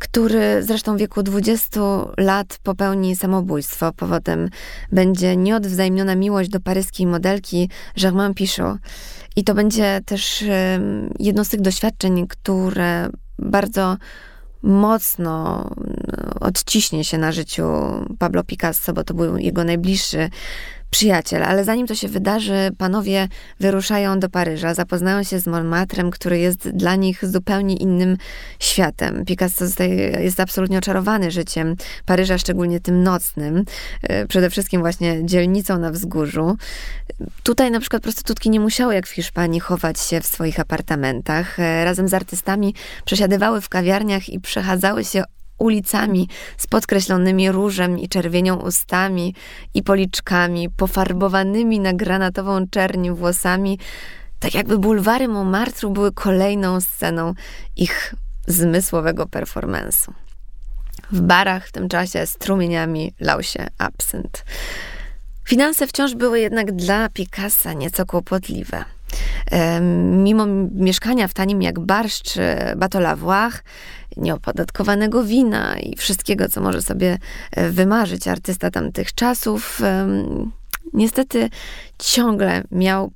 który 0.03 0.63
zresztą 0.63 0.95
w 0.95 0.99
wieku 0.99 1.23
20 1.23 1.81
lat 2.17 2.57
popełni 2.63 3.15
samobójstwo. 3.15 3.91
Powodem 3.93 4.49
będzie 4.91 5.35
nieodwzajemniona 5.35 6.15
miłość 6.15 6.49
do 6.49 6.59
paryskiej 6.59 7.07
modelki 7.07 7.69
Germain 7.97 8.33
Pichot. 8.33 8.77
I 9.35 9.43
to 9.43 9.53
będzie 9.53 10.01
też 10.05 10.43
jedno 11.19 11.45
z 11.45 11.49
tych 11.49 11.61
doświadczeń, 11.61 12.27
które 12.27 13.09
bardzo 13.39 13.97
mocno 14.61 15.69
odciśnie 16.39 17.03
się 17.03 17.17
na 17.17 17.31
życiu 17.31 17.63
Pablo 18.19 18.43
Picasso, 18.43 18.93
bo 18.93 19.03
to 19.03 19.13
był 19.13 19.37
jego 19.37 19.63
najbliższy 19.63 20.29
przyjaciel, 20.93 21.43
ale 21.43 21.63
zanim 21.63 21.87
to 21.87 21.95
się 21.95 22.07
wydarzy, 22.07 22.71
panowie 22.77 23.27
wyruszają 23.59 24.19
do 24.19 24.29
Paryża, 24.29 24.73
zapoznają 24.73 25.23
się 25.23 25.39
z 25.39 25.47
Montmartrem, 25.47 26.11
który 26.11 26.39
jest 26.39 26.69
dla 26.69 26.95
nich 26.95 27.25
zupełnie 27.25 27.75
innym 27.75 28.17
światem. 28.59 29.25
Picasso 29.25 29.65
jest 30.19 30.39
absolutnie 30.39 30.77
oczarowany 30.77 31.31
życiem 31.31 31.75
Paryża, 32.05 32.37
szczególnie 32.37 32.79
tym 32.79 33.03
nocnym, 33.03 33.65
e, 34.03 34.27
przede 34.27 34.49
wszystkim 34.49 34.81
właśnie 34.81 35.25
dzielnicą 35.25 35.79
na 35.79 35.91
wzgórzu. 35.91 36.57
Tutaj 37.43 37.71
na 37.71 37.79
przykład 37.79 38.03
prostytutki 38.03 38.49
nie 38.49 38.59
musiały, 38.59 38.93
jak 38.93 39.07
w 39.07 39.11
Hiszpanii, 39.11 39.59
chować 39.59 39.99
się 39.99 40.21
w 40.21 40.25
swoich 40.25 40.59
apartamentach. 40.59 41.59
E, 41.59 41.85
razem 41.85 42.07
z 42.07 42.13
artystami 42.13 42.75
przesiadywały 43.05 43.61
w 43.61 43.69
kawiarniach 43.69 44.29
i 44.29 44.39
przechadzały 44.39 45.05
się 45.05 45.23
ulicami 45.63 46.27
z 46.57 46.67
podkreślonymi 46.67 47.51
różem 47.51 47.99
i 47.99 48.09
czerwienią 48.09 48.55
ustami 48.55 49.35
i 49.73 49.83
policzkami, 49.83 50.69
pofarbowanymi 50.69 51.79
na 51.79 51.93
granatową 51.93 52.67
czerni 52.67 53.11
włosami, 53.11 53.79
tak 54.39 54.53
jakby 54.53 54.77
bulwary 54.77 55.27
Montmartre 55.27 55.89
były 55.89 56.11
kolejną 56.11 56.81
sceną 56.81 57.33
ich 57.75 58.15
zmysłowego 58.47 59.25
performance'u. 59.25 60.11
W 61.11 61.21
barach 61.21 61.67
w 61.67 61.71
tym 61.71 61.89
czasie 61.89 62.25
strumieniami 62.25 63.13
lał 63.19 63.43
się 63.43 63.67
absynt. 63.77 64.45
Finanse 65.45 65.87
wciąż 65.87 66.15
były 66.15 66.39
jednak 66.39 66.71
dla 66.71 67.09
Picassa 67.09 67.73
nieco 67.73 68.05
kłopotliwe. 68.05 68.85
Mimo 70.01 70.45
mieszkania 70.71 71.27
w 71.27 71.33
tanim 71.33 71.61
jak 71.61 71.79
barszcz 71.79 72.35
Batolawłach, 72.77 73.63
nieopodatkowanego 74.17 75.23
wina 75.23 75.79
i 75.79 75.97
wszystkiego, 75.97 76.49
co 76.49 76.61
może 76.61 76.81
sobie 76.81 77.17
e, 77.51 77.69
wymarzyć 77.69 78.27
artysta 78.27 78.71
tamtych 78.71 79.13
czasów, 79.13 79.81
niestety 80.93 81.49
ciągle 81.99 82.63
miał 82.71 83.11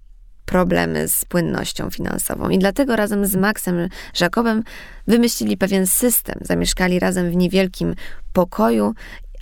problemy 0.45 1.07
z 1.07 1.25
płynnością 1.25 1.89
finansową. 1.89 2.49
I 2.49 2.59
dlatego 2.59 2.95
razem 2.95 3.25
z 3.25 3.35
Maxem 3.35 3.89
Jacobem 4.21 4.63
wymyślili 5.07 5.57
pewien 5.57 5.87
system. 5.87 6.35
Zamieszkali 6.41 6.99
razem 6.99 7.31
w 7.31 7.35
niewielkim 7.35 7.95
pokoju 8.33 8.93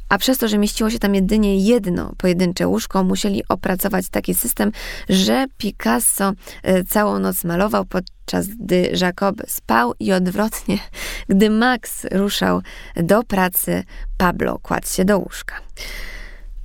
a 0.09 0.17
przez 0.17 0.37
to, 0.37 0.47
że 0.47 0.57
mieściło 0.57 0.89
się 0.89 0.99
tam 0.99 1.15
jedynie 1.15 1.57
jedno 1.57 2.13
pojedyncze 2.17 2.67
łóżko, 2.67 3.03
musieli 3.03 3.43
opracować 3.49 4.09
taki 4.09 4.35
system, 4.35 4.71
że 5.09 5.45
Picasso 5.57 6.33
e, 6.63 6.83
całą 6.83 7.19
noc 7.19 7.43
malował, 7.43 7.85
podczas 7.85 8.47
gdy 8.47 8.91
Jacob 9.01 9.35
spał 9.47 9.93
i 9.99 10.13
odwrotnie, 10.13 10.77
gdy 11.29 11.49
Max 11.49 12.05
ruszał 12.11 12.61
do 12.95 13.23
pracy, 13.23 13.83
Pablo 14.17 14.59
kładł 14.59 14.87
się 14.87 15.05
do 15.05 15.19
łóżka. 15.19 15.55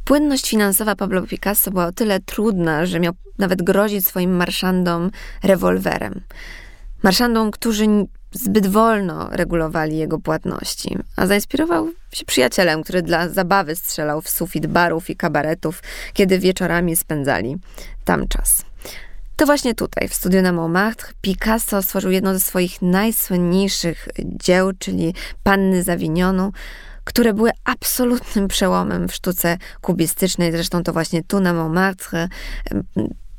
Płynność 0.04 0.50
finansowa 0.50 0.96
Pablo 0.96 1.22
Picasso 1.22 1.70
była 1.70 1.86
o 1.86 1.92
tyle 1.92 2.20
trudna, 2.20 2.86
że 2.86 3.00
miał 3.00 3.12
nawet 3.38 3.62
grozić 3.62 4.06
swoim 4.06 4.36
marszandom 4.36 5.10
rewolwerem. 5.42 6.20
Marszandom, 7.02 7.50
którzy 7.50 7.86
zbyt 8.32 8.66
wolno 8.66 9.28
regulowali 9.30 9.96
jego 9.96 10.18
płatności, 10.18 10.98
a 11.16 11.26
zainspirował 11.26 11.88
się 12.12 12.24
przyjacielem, 12.24 12.82
który 12.82 13.02
dla 13.02 13.28
zabawy 13.28 13.76
strzelał 13.76 14.20
w 14.22 14.28
sufit 14.28 14.66
barów 14.66 15.10
i 15.10 15.16
kabaretów, 15.16 15.82
kiedy 16.12 16.38
wieczorami 16.38 16.96
spędzali 16.96 17.56
tam 18.04 18.28
czas. 18.28 18.64
To 19.36 19.46
właśnie 19.46 19.74
tutaj, 19.74 20.08
w 20.08 20.14
studiu 20.14 20.42
na 20.42 20.52
Montmartre, 20.52 21.12
Picasso 21.20 21.82
stworzył 21.82 22.10
jedno 22.10 22.34
ze 22.34 22.40
swoich 22.40 22.82
najsłynniejszych 22.82 24.08
dzieł, 24.18 24.70
czyli 24.78 25.14
Panny 25.42 25.82
Zawinionu, 25.82 26.52
które 27.04 27.34
były 27.34 27.50
absolutnym 27.64 28.48
przełomem 28.48 29.08
w 29.08 29.14
sztuce 29.14 29.58
kubistycznej. 29.80 30.52
Zresztą 30.52 30.82
to 30.82 30.92
właśnie 30.92 31.24
tu 31.24 31.40
na 31.40 31.54
Montmartre 31.54 32.28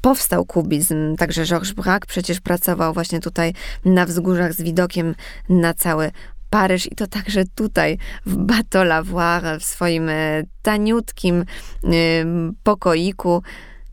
powstał 0.02 0.46
kubizm. 0.46 1.16
Także 1.16 1.46
Georges 1.46 1.72
Braque 1.72 2.08
przecież 2.08 2.42
pracował 2.42 2.94
właśnie 2.94 3.20
tutaj 3.20 3.54
na 3.86 4.06
wzgórzach 4.06 4.54
z 4.54 4.62
widokiem 4.62 5.16
na 5.50 5.74
cały 5.74 6.12
Paryż 6.50 6.92
i 6.92 6.96
to 6.96 7.08
także 7.08 7.44
tutaj 7.56 7.98
w 8.26 8.36
Bateau 8.36 8.86
Lavoir, 8.86 9.60
w 9.60 9.64
swoim 9.64 10.10
e, 10.10 10.44
taniutkim 10.62 11.46
pokoiku, 12.64 13.44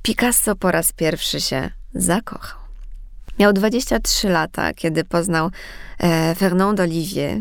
Picasso 0.03 0.57
po 0.57 0.71
raz 0.71 0.93
pierwszy 0.93 1.41
się 1.41 1.71
zakochał. 1.95 2.61
Miał 3.39 3.53
23 3.53 4.29
lata, 4.29 4.75
kiedy 4.75 5.05
poznał 5.05 5.51
e, 5.99 6.35
Fernand 6.35 6.81
Olivier, 6.81 7.39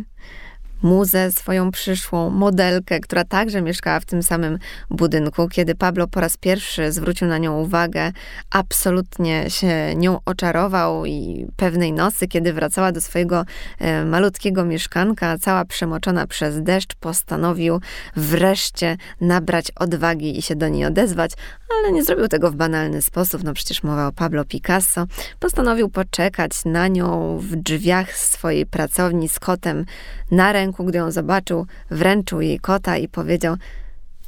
muzę, 0.82 1.32
swoją 1.32 1.72
przyszłą 1.72 2.30
modelkę, 2.30 3.00
która 3.00 3.24
także 3.24 3.62
mieszkała 3.62 4.00
w 4.00 4.06
tym 4.06 4.24
samym 4.24 4.60
budynku. 4.90 5.48
Kiedy 5.48 5.76
Pablo 5.76 6.08
po 6.08 6.20
raz 6.22 6.38
pierwszy 6.38 6.92
zwrócił 6.92 7.28
na 7.28 7.38
nią 7.38 7.60
uwagę, 7.62 8.12
absolutnie 8.52 9.50
się 9.50 9.96
nią 9.96 10.20
oczarował 10.26 11.06
i 11.06 11.48
pewnej 11.56 11.94
nocy, 11.94 12.28
kiedy 12.28 12.54
wracała 12.54 12.92
do 12.92 13.02
swojego 13.02 13.46
e, 13.80 14.06
malutkiego 14.06 14.66
mieszkanka, 14.66 15.38
cała 15.38 15.66
przemoczona 15.66 16.28
przez 16.28 16.62
deszcz, 16.64 16.96
postanowił 16.96 17.82
wreszcie 18.16 18.98
nabrać 19.22 19.72
odwagi 19.76 20.40
i 20.40 20.42
się 20.42 20.56
do 20.56 20.68
niej 20.68 20.86
odezwać, 20.86 21.32
ale 21.80 21.92
nie 21.92 22.04
zrobił 22.04 22.28
tego 22.28 22.52
w 22.52 22.56
banalny 22.56 23.02
sposób, 23.02 23.44
no 23.44 23.54
przecież 23.54 23.84
mowa 23.84 24.08
o 24.08 24.12
Pablo 24.12 24.46
Picasso. 24.46 25.06
Postanowił 25.40 25.90
poczekać 25.90 26.52
na 26.66 26.88
nią 26.88 27.38
w 27.38 27.56
drzwiach 27.56 28.18
swojej 28.18 28.66
pracowni 28.66 29.30
z 29.30 29.40
kotem 29.40 29.86
na 30.32 30.52
ręku, 30.52 30.67
ręku, 30.68 30.86
gdy 30.86 30.98
ją 30.98 31.12
zobaczył, 31.12 31.66
wręczył 31.92 32.42
jej 32.42 32.60
kota 32.60 32.98
i 32.98 33.08
powiedział: 33.08 33.56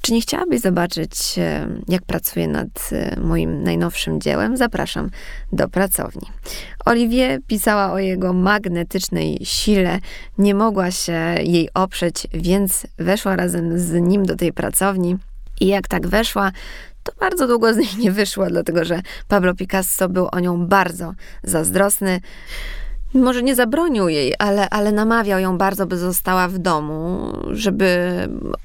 Czy 0.01 0.13
nie 0.13 0.21
chciałabyś 0.21 0.61
zobaczyć, 0.61 1.11
e, 1.37 1.67
jak 1.87 2.01
pracuję 2.03 2.47
nad 2.47 2.89
e, 2.91 3.19
moim 3.19 3.63
najnowszym 3.63 4.21
dziełem? 4.21 4.57
Zapraszam 4.57 5.09
do 5.51 5.67
pracowni. 5.67 6.27
Olivier 6.85 7.39
pisała 7.47 7.91
o 7.91 7.99
jego 7.99 8.33
magnetycznej 8.33 9.39
sile, 9.43 9.99
nie 10.37 10.55
mogła 10.55 10.91
się 10.91 11.35
jej 11.43 11.69
oprzeć, 11.73 12.27
więc 12.33 12.87
weszła 12.97 13.35
razem 13.35 13.79
z 13.79 13.93
nim 13.93 14.25
do 14.25 14.35
tej 14.35 14.53
pracowni. 14.53 15.17
I 15.61 15.67
jak 15.67 15.87
tak 15.87 16.07
weszła, 16.07 16.51
to 17.03 17.11
bardzo 17.19 17.47
długo 17.47 17.73
z 17.73 17.77
niej 17.77 17.97
nie 17.99 18.11
wyszła, 18.11 18.49
dlatego 18.49 18.85
że 18.85 19.01
Pablo 19.27 19.55
Picasso 19.55 20.09
był 20.09 20.27
o 20.31 20.39
nią 20.39 20.67
bardzo 20.67 21.13
zazdrosny 21.43 22.21
może 23.13 23.43
nie 23.43 23.55
zabronił 23.55 24.09
jej, 24.09 24.33
ale, 24.39 24.69
ale 24.69 24.91
namawiał 24.91 25.39
ją 25.39 25.57
bardzo, 25.57 25.85
by 25.85 25.97
została 25.97 26.47
w 26.47 26.57
domu, 26.57 27.33
żeby 27.51 28.09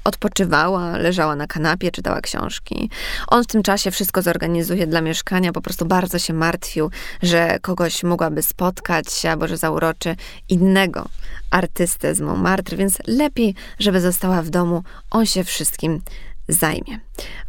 odpoczywała, 0.03 0.97
leżała 0.97 1.35
na 1.35 1.47
kanapie, 1.47 1.91
czytała 1.91 2.21
książki. 2.21 2.89
On 3.27 3.43
w 3.43 3.47
tym 3.47 3.63
czasie 3.63 3.91
wszystko 3.91 4.21
zorganizuje 4.21 4.87
dla 4.87 5.01
mieszkania, 5.01 5.51
po 5.51 5.61
prostu 5.61 5.85
bardzo 5.85 6.19
się 6.19 6.33
martwił, 6.33 6.91
że 7.23 7.59
kogoś 7.61 8.03
mogłaby 8.03 8.41
spotkać 8.41 9.25
albo 9.25 9.47
że 9.47 9.57
zauroczy 9.57 10.15
innego 10.49 11.05
artystę 11.51 12.15
z 12.15 12.21
Montmartre, 12.21 12.77
więc 12.77 12.97
lepiej, 13.07 13.55
żeby 13.79 14.01
została 14.01 14.41
w 14.41 14.49
domu. 14.49 14.83
On 15.11 15.25
się 15.25 15.43
wszystkim 15.43 16.01
zajmie. 16.47 16.99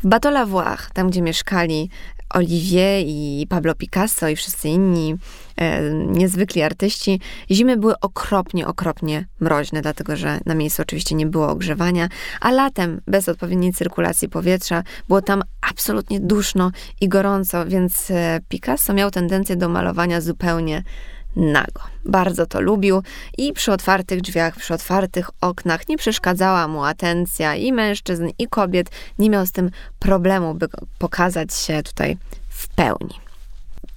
W 0.02 0.08
Bateau 0.08 0.34
Lavoir, 0.34 0.78
tam 0.92 1.10
gdzie 1.10 1.22
mieszkali 1.22 1.90
Olivier 2.34 3.04
i 3.06 3.46
Pablo 3.48 3.74
Picasso 3.74 4.28
i 4.28 4.36
wszyscy 4.36 4.68
inni 4.68 5.14
e, 5.56 5.90
niezwykli 5.92 6.62
artyści, 6.62 7.20
zimy 7.50 7.76
były 7.76 8.00
okropnie, 8.00 8.66
okropnie 8.66 9.26
mroźne, 9.40 9.82
dlatego 9.82 10.16
że 10.16 10.40
na 10.46 10.54
miejscu 10.54 10.82
oczywiście 10.82 11.14
nie 11.14 11.26
było 11.26 11.48
ogrzewania, 11.48 12.08
a 12.40 12.50
latem 12.50 13.00
bez 13.06 13.28
odpowiedniej 13.28 13.72
cyrkulacji 13.72 14.28
powietrza 14.28 14.82
było 15.08 15.22
tam 15.22 15.42
absolutnie 15.70 16.20
duszno 16.20 16.70
i 17.00 17.08
gorąco, 17.08 17.66
więc 17.66 18.10
e, 18.10 18.40
Picasso 18.48 18.94
miał 18.94 19.10
tendencję 19.10 19.56
do 19.56 19.68
malowania 19.68 20.20
zupełnie 20.20 20.82
nago. 21.36 21.82
Bardzo 22.04 22.46
to 22.46 22.60
lubił 22.60 23.02
i 23.38 23.52
przy 23.52 23.72
otwartych 23.72 24.20
drzwiach, 24.20 24.56
przy 24.56 24.74
otwartych 24.74 25.30
oknach 25.40 25.88
nie 25.88 25.96
przeszkadzała 25.96 26.68
mu 26.68 26.84
atencja 26.84 27.54
i 27.54 27.72
mężczyzn, 27.72 28.28
i 28.38 28.46
kobiet. 28.46 28.90
Nie 29.18 29.30
miał 29.30 29.46
z 29.46 29.52
tym 29.52 29.70
problemu, 29.98 30.54
by 30.54 30.68
pokazać 30.98 31.54
się 31.54 31.82
tutaj 31.82 32.16
w 32.48 32.68
pełni. 32.68 33.14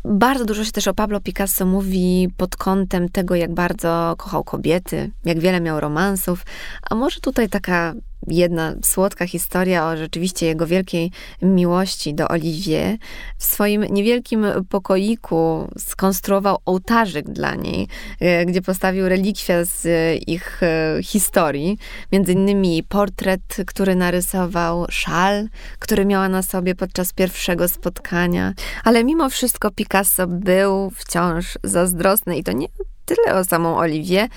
Bardzo 0.05 0.45
dużo 0.45 0.65
się 0.65 0.71
też 0.71 0.87
o 0.87 0.93
Pablo 0.93 1.19
Picasso 1.19 1.65
mówi 1.65 2.29
pod 2.37 2.55
kątem 2.55 3.09
tego, 3.09 3.35
jak 3.35 3.53
bardzo 3.53 4.15
kochał 4.17 4.43
kobiety, 4.43 5.11
jak 5.25 5.39
wiele 5.39 5.61
miał 5.61 5.79
romansów, 5.79 6.45
a 6.89 6.95
może 6.95 7.19
tutaj 7.19 7.49
taka 7.49 7.93
jedna 8.27 8.75
słodka 8.83 9.27
historia 9.27 9.87
o 9.87 9.97
rzeczywiście 9.97 10.45
jego 10.45 10.67
wielkiej 10.67 11.11
miłości 11.41 12.13
do 12.13 12.27
Olivier. 12.27 12.97
W 13.37 13.43
swoim 13.43 13.83
niewielkim 13.83 14.45
pokoiku 14.69 15.67
skonstruował 15.77 16.57
ołtarzyk 16.65 17.29
dla 17.29 17.55
niej, 17.55 17.87
e, 18.19 18.45
gdzie 18.45 18.61
postawił 18.61 19.09
relikwia 19.09 19.63
z 19.63 19.87
ich 20.27 20.63
e, 20.63 20.99
historii. 21.03 21.77
Między 22.11 22.33
innymi 22.33 22.83
portret, 22.83 23.57
który 23.67 23.95
narysował, 23.95 24.85
szal, 24.89 25.47
który 25.79 26.05
miała 26.05 26.29
na 26.29 26.41
sobie 26.43 26.75
podczas 26.75 27.13
pierwszego 27.13 27.67
spotkania. 27.67 28.53
Ale 28.83 29.03
mimo 29.03 29.29
wszystko 29.29 29.71
Picasso 29.71 30.27
był 30.27 30.89
wciąż 30.89 31.57
zazdrosny 31.63 32.37
i 32.37 32.43
to 32.43 32.51
nie 32.51 32.67
tyle 33.05 33.35
o 33.35 33.43
samą 33.43 33.77
Olivier, 33.77 34.29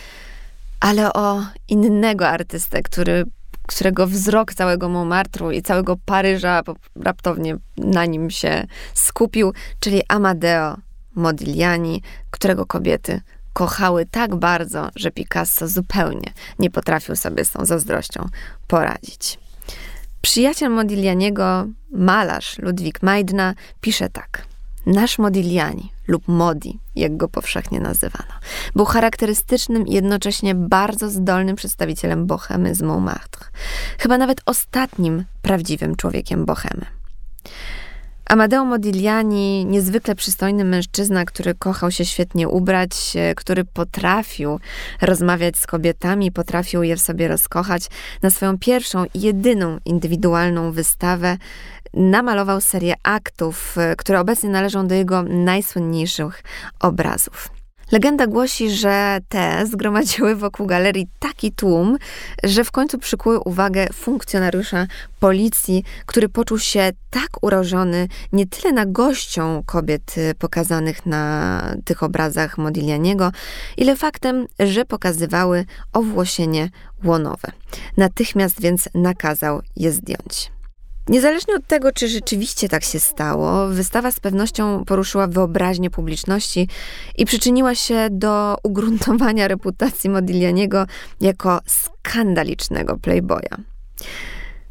ale 0.80 1.12
o 1.12 1.42
innego 1.68 2.28
artystę, 2.28 2.82
który 2.82 3.24
którego 3.66 4.06
wzrok 4.06 4.54
całego 4.54 4.88
Montmartru 4.88 5.50
i 5.50 5.62
całego 5.62 5.96
Paryża 6.04 6.62
raptownie 6.96 7.56
na 7.76 8.04
nim 8.04 8.30
się 8.30 8.66
skupił, 8.94 9.52
czyli 9.80 10.02
Amadeo 10.08 10.76
Modigliani, 11.14 12.02
którego 12.30 12.66
kobiety 12.66 13.20
kochały 13.52 14.06
tak 14.06 14.34
bardzo, 14.36 14.88
że 14.96 15.10
Picasso 15.10 15.68
zupełnie 15.68 16.32
nie 16.58 16.70
potrafił 16.70 17.16
sobie 17.16 17.44
z 17.44 17.50
tą 17.50 17.66
zazdrością 17.66 18.28
poradzić. 18.66 19.38
Przyjaciel 20.22 20.70
Modiglianiego, 20.70 21.66
malarz 21.92 22.58
Ludwik 22.58 23.02
Majdna, 23.02 23.54
pisze 23.80 24.08
tak– 24.08 24.42
Nasz 24.86 25.18
Modigliani, 25.18 25.92
lub 26.08 26.28
Modi, 26.28 26.78
jak 26.96 27.16
go 27.16 27.28
powszechnie 27.28 27.80
nazywano, 27.80 28.32
był 28.76 28.84
charakterystycznym 28.84 29.86
i 29.86 29.92
jednocześnie 29.92 30.54
bardzo 30.54 31.10
zdolnym 31.10 31.56
przedstawicielem 31.56 32.26
bohemy 32.26 32.74
z 32.74 32.82
Montmartre. 32.82 33.46
Chyba 33.98 34.18
nawet 34.18 34.40
ostatnim 34.46 35.24
prawdziwym 35.42 35.96
człowiekiem 35.96 36.44
bohemy. 36.44 36.86
Amadeo 38.26 38.64
Modigliani, 38.64 39.64
niezwykle 39.64 40.14
przystojny 40.14 40.64
mężczyzna, 40.64 41.24
który 41.24 41.54
kochał 41.54 41.90
się 41.90 42.04
świetnie 42.04 42.48
ubrać, 42.48 42.90
e, 43.16 43.34
który 43.34 43.64
potrafił 43.64 44.60
rozmawiać 45.00 45.58
z 45.58 45.66
kobietami, 45.66 46.32
potrafił 46.32 46.82
je 46.82 46.96
w 46.96 47.00
sobie 47.00 47.28
rozkochać. 47.28 47.86
Na 48.22 48.30
swoją 48.30 48.58
pierwszą 48.58 49.04
i 49.14 49.20
jedyną 49.20 49.78
indywidualną 49.84 50.72
wystawę 50.72 51.38
namalował 51.94 52.60
serię 52.60 52.94
aktów, 53.02 53.78
e, 53.78 53.96
które 53.96 54.20
obecnie 54.20 54.50
należą 54.50 54.86
do 54.86 54.94
jego 54.94 55.22
najsłynniejszych 55.22 56.42
obrazów. 56.80 57.48
Legenda 57.92 58.26
głosi, 58.26 58.70
że 58.70 59.18
te 59.28 59.66
zgromadziły 59.66 60.36
wokół 60.36 60.66
galerii 60.66 61.08
taki 61.18 61.52
tłum, 61.52 61.96
że 62.44 62.64
w 62.64 62.70
końcu 62.70 62.98
przykuły 62.98 63.40
uwagę 63.40 63.86
funkcjonariusza 63.92 64.86
policji, 65.20 65.84
który 66.06 66.28
poczuł 66.28 66.58
się 66.58 66.90
tak 67.10 67.28
urażony 67.42 68.08
nie 68.32 68.46
tyle 68.46 68.72
na 68.72 68.86
gością 68.86 69.62
kobiet 69.66 70.18
y, 70.18 70.34
pokazanych 70.38 71.06
na 71.06 71.62
tych 71.84 72.02
obrazach 72.02 72.58
Modiglianiego, 72.58 73.32
ile 73.76 73.96
faktem, 73.96 74.46
że 74.58 74.84
pokazywały 74.84 75.64
owłosienie 75.92 76.70
łonowe. 77.04 77.48
Natychmiast 77.96 78.60
więc 78.60 78.88
nakazał 78.94 79.60
je 79.76 79.92
zdjąć. 79.92 80.52
Niezależnie 81.08 81.54
od 81.54 81.66
tego, 81.66 81.92
czy 81.92 82.08
rzeczywiście 82.08 82.68
tak 82.68 82.84
się 82.84 83.00
stało, 83.00 83.68
wystawa 83.68 84.10
z 84.10 84.20
pewnością 84.20 84.84
poruszyła 84.84 85.26
wyobraźnię 85.26 85.90
publiczności 85.90 86.68
i 87.18 87.26
przyczyniła 87.26 87.74
się 87.74 88.08
do 88.10 88.56
ugruntowania 88.62 89.48
reputacji 89.54 90.10
Modiglianiego 90.10 90.86
jako 91.20 91.60
skandalicznego 91.66 92.98
playboya. 92.98 93.56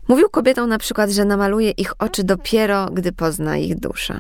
Mówił 0.08 0.30
kobietom 0.30 0.70
na 0.70 0.78
przykład, 0.78 1.10
że 1.10 1.26
namaluje 1.26 1.72
ich 1.72 1.94
oczy 2.00 2.24
dopiero, 2.24 2.86
gdy 2.86 3.12
pozna 3.12 3.58
ich 3.58 3.80
duszę. 3.80 4.20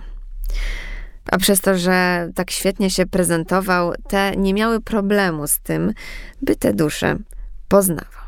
A 1.31 1.37
przez 1.37 1.61
to, 1.61 1.77
że 1.77 2.29
tak 2.35 2.51
świetnie 2.51 2.89
się 2.89 3.05
prezentował, 3.05 3.93
te 4.07 4.31
nie 4.37 4.53
miały 4.53 4.81
problemu 4.81 5.47
z 5.47 5.59
tym, 5.59 5.93
by 6.41 6.55
te 6.55 6.73
dusze 6.73 7.17
poznawał. 7.67 8.20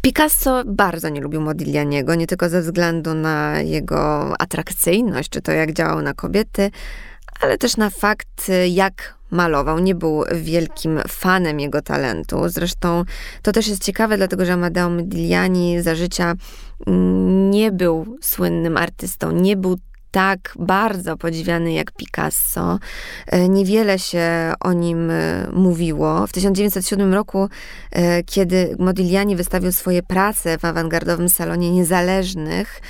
Picasso 0.00 0.62
bardzo 0.66 1.08
nie 1.08 1.20
lubił 1.20 1.40
Modiglianiego, 1.40 2.14
nie 2.14 2.26
tylko 2.26 2.48
ze 2.48 2.62
względu 2.62 3.14
na 3.14 3.60
jego 3.60 4.32
atrakcyjność, 4.40 5.28
czy 5.28 5.42
to 5.42 5.52
jak 5.52 5.72
działał 5.72 6.02
na 6.02 6.14
kobiety, 6.14 6.70
ale 7.40 7.58
też 7.58 7.76
na 7.76 7.90
fakt, 7.90 8.50
jak 8.70 9.14
malował. 9.30 9.78
Nie 9.78 9.94
był 9.94 10.24
wielkim 10.34 11.00
fanem 11.08 11.60
jego 11.60 11.82
talentu. 11.82 12.48
Zresztą 12.48 13.04
to 13.42 13.52
też 13.52 13.68
jest 13.68 13.84
ciekawe, 13.84 14.16
dlatego 14.16 14.44
że 14.44 14.52
Amadeo 14.52 14.90
Modigliani 14.90 15.82
za 15.82 15.94
życia 15.94 16.34
nie 17.50 17.72
był 17.72 18.18
słynnym 18.20 18.76
artystą, 18.76 19.32
nie 19.32 19.56
był 19.56 19.78
tak 20.10 20.54
bardzo 20.58 21.16
podziwiany 21.16 21.72
jak 21.72 21.92
Picasso. 21.92 22.78
E, 23.26 23.48
niewiele 23.48 23.98
się 23.98 24.52
o 24.60 24.72
nim 24.72 25.10
e, 25.10 25.46
mówiło. 25.52 26.26
W 26.26 26.32
1907 26.32 27.14
roku, 27.14 27.48
e, 27.92 28.22
kiedy 28.22 28.76
Modigliani 28.78 29.36
wystawił 29.36 29.72
swoje 29.72 30.02
prace 30.02 30.58
w 30.58 30.64
awangardowym 30.64 31.28
salonie 31.28 31.70
niezależnych, 31.70 32.80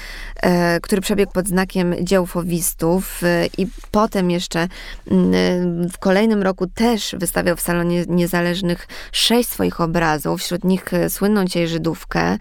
który 0.83 1.03
przebiegł 1.03 1.33
pod 1.33 1.48
znakiem 1.48 1.94
dzieł 2.03 2.26
fowistów 2.26 3.22
i 3.59 3.66
potem 3.90 4.31
jeszcze 4.31 4.68
mm, 5.11 5.88
w 5.88 5.98
kolejnym 5.98 6.42
roku 6.42 6.66
też 6.66 7.14
wystawiał 7.18 7.57
w 7.57 7.61
salonie 7.61 8.05
niezależnych 8.09 8.88
sześć 9.12 9.48
swoich 9.48 9.81
obrazów, 9.81 10.40
wśród 10.40 10.64
nich 10.64 10.85
słynną 11.09 11.44
dzisiaj 11.44 11.68
Żydówkę. 11.68 12.38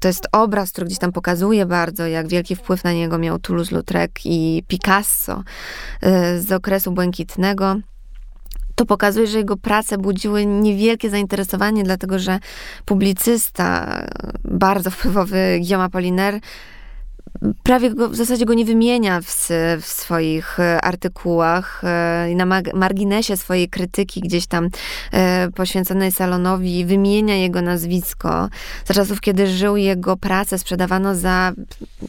To 0.00 0.08
jest 0.08 0.28
obraz, 0.32 0.72
który 0.72 0.86
gdzieś 0.86 0.98
tam 0.98 1.12
pokazuje 1.12 1.66
bardzo, 1.66 2.06
jak 2.06 2.28
wielki 2.28 2.56
wpływ 2.56 2.84
na 2.84 2.92
niego 2.92 3.18
miał 3.18 3.38
Toulouse 3.38 3.74
Lautrec 3.74 4.10
i 4.24 4.62
Picasso 4.68 5.42
z 6.38 6.52
okresu 6.52 6.92
błękitnego 6.92 7.76
to 8.76 8.86
pokazuje, 8.86 9.26
że 9.26 9.38
jego 9.38 9.56
prace 9.56 9.98
budziły 9.98 10.46
niewielkie 10.46 11.10
zainteresowanie, 11.10 11.84
dlatego 11.84 12.18
że 12.18 12.38
publicysta, 12.84 14.00
bardzo 14.44 14.90
wpływowy 14.90 15.58
Guillaume 15.60 15.84
Apollinaire, 15.84 16.40
prawie 17.62 17.90
go, 17.90 18.08
w 18.08 18.16
zasadzie 18.16 18.44
go 18.44 18.54
nie 18.54 18.64
wymienia 18.64 19.20
w, 19.20 19.48
w 19.80 19.86
swoich 19.86 20.60
e, 20.60 20.80
artykułach 20.80 21.82
e, 21.84 22.28
na 22.36 22.46
marginesie 22.74 23.36
swojej 23.36 23.68
krytyki 23.68 24.20
gdzieś 24.20 24.46
tam 24.46 24.68
e, 25.12 25.48
poświęconej 25.54 26.12
salonowi 26.12 26.84
wymienia 26.84 27.36
jego 27.36 27.62
nazwisko. 27.62 28.48
Za 28.84 28.94
czasów, 28.94 29.20
kiedy 29.20 29.46
żył, 29.46 29.76
jego 29.76 30.16
pracę 30.16 30.58
sprzedawano 30.58 31.14
za 31.14 31.52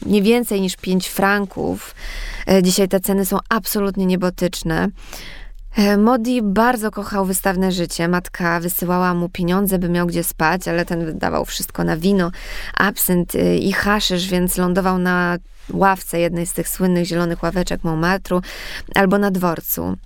nie 0.06 0.22
więcej 0.22 0.60
niż 0.60 0.76
5 0.76 1.08
franków. 1.08 1.94
Dzisiaj 2.62 2.88
te 2.88 3.00
ceny 3.00 3.26
są 3.26 3.38
absolutnie 3.48 4.06
niebotyczne. 4.06 4.88
E, 5.78 5.96
Modi 5.96 6.42
bardzo 6.42 6.90
kochał 6.90 7.24
wystawne 7.24 7.72
życie. 7.72 8.08
Matka 8.08 8.60
wysyłała 8.60 9.14
mu 9.14 9.28
pieniądze, 9.28 9.78
by 9.78 9.88
miał 9.88 10.06
gdzie 10.06 10.24
spać, 10.24 10.68
ale 10.68 10.84
ten 10.84 11.04
wydawał 11.04 11.44
wszystko 11.44 11.84
na 11.84 11.96
wino, 11.96 12.30
absynt 12.74 13.34
y, 13.34 13.56
i 13.56 13.72
haszysz, 13.72 14.28
więc 14.28 14.56
lądował 14.56 14.98
na 14.98 15.36
ławce 15.72 16.20
jednej 16.20 16.46
z 16.46 16.52
tych 16.52 16.68
słynnych 16.68 17.04
zielonych 17.04 17.42
ławeczek 17.42 17.84
Montmartru 17.84 18.42
albo 18.94 19.18
na 19.18 19.30
dworcu. 19.30 19.96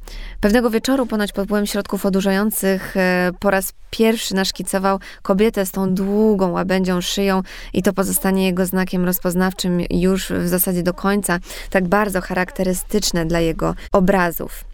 Pewnego 0.40 0.70
wieczoru, 0.70 1.06
ponoć 1.06 1.32
pod 1.32 1.44
wpływem 1.44 1.66
środków 1.66 2.06
odurzających, 2.06 2.96
e, 2.96 3.30
po 3.40 3.50
raz 3.50 3.72
pierwszy 3.90 4.34
naszkicował 4.34 5.00
kobietę 5.22 5.66
z 5.66 5.70
tą 5.70 5.94
długą 5.94 6.50
łabędzią 6.50 7.00
szyją 7.00 7.42
i 7.72 7.82
to 7.82 7.92
pozostanie 7.92 8.46
jego 8.46 8.66
znakiem 8.66 9.04
rozpoznawczym 9.04 9.80
już 9.90 10.30
w 10.30 10.48
zasadzie 10.48 10.82
do 10.82 10.94
końca, 10.94 11.38
tak 11.70 11.88
bardzo 11.88 12.20
charakterystyczne 12.20 13.26
dla 13.26 13.40
jego 13.40 13.74
obrazów. 13.92 14.64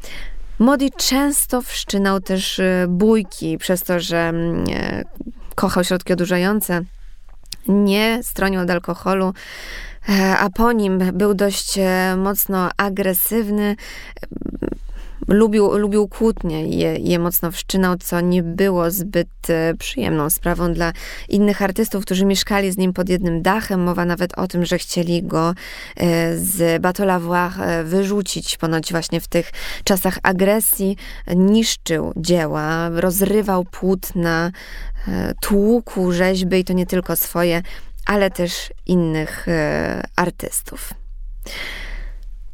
Modi 0.59 0.91
często 0.97 1.63
wszczynał 1.63 2.21
też 2.21 2.59
y, 2.59 2.87
bójki 2.89 3.59
przez 3.59 3.83
to, 3.83 4.01
że 4.01 4.19
mm, 4.19 4.65
e, 4.73 5.03
kochał 5.55 5.85
środki 5.85 6.13
odurzające, 6.13 6.81
nie 7.69 8.21
stronił 8.23 8.61
od 8.61 8.71
alkoholu, 8.71 9.35
e, 10.09 10.39
a 10.39 10.51
po 10.51 10.73
nim 10.73 10.99
był 11.13 11.35
dość 11.35 11.79
e, 11.79 12.17
mocno 12.17 12.71
agresywny 12.77 13.77
lubił, 15.29 15.79
lubił 15.79 16.09
kłótnie 16.09 16.67
i 16.67 16.79
je, 16.79 16.99
je 16.99 17.19
mocno 17.19 17.51
wszczynał, 17.51 17.97
co 17.97 18.21
nie 18.21 18.43
było 18.43 18.91
zbyt 18.91 19.29
e, 19.51 19.75
przyjemną 19.79 20.31
sprawą 20.31 20.73
dla 20.73 20.93
innych 21.29 21.63
artystów, 21.63 22.05
którzy 22.05 22.25
mieszkali 22.25 22.73
z 22.73 22.77
nim 22.77 22.93
pod 22.93 23.09
jednym 23.09 23.43
dachem. 23.43 23.83
Mowa 23.83 24.05
nawet 24.05 24.39
o 24.39 24.49
tym, 24.49 24.65
że 24.65 24.79
chcieli 24.79 25.23
go 25.23 25.55
e, 25.97 26.37
z 26.37 26.83
Bateau 26.83 27.35
e, 27.35 27.85
wyrzucić, 27.85 28.57
ponoć 28.57 28.93
właśnie 28.93 29.21
w 29.21 29.29
tych 29.29 29.51
czasach 29.85 30.19
agresji. 30.23 30.97
Niszczył 31.37 32.13
dzieła, 32.17 32.89
rozrywał 32.89 33.65
płótna, 33.65 34.51
tłukł 35.41 36.13
rzeźby 36.13 36.59
i 36.59 36.65
to 36.65 36.73
nie 36.73 36.87
tylko 36.87 37.17
swoje, 37.17 37.63
ale 38.07 38.31
też 38.31 38.73
innych 38.87 39.47
artystów. 40.17 40.95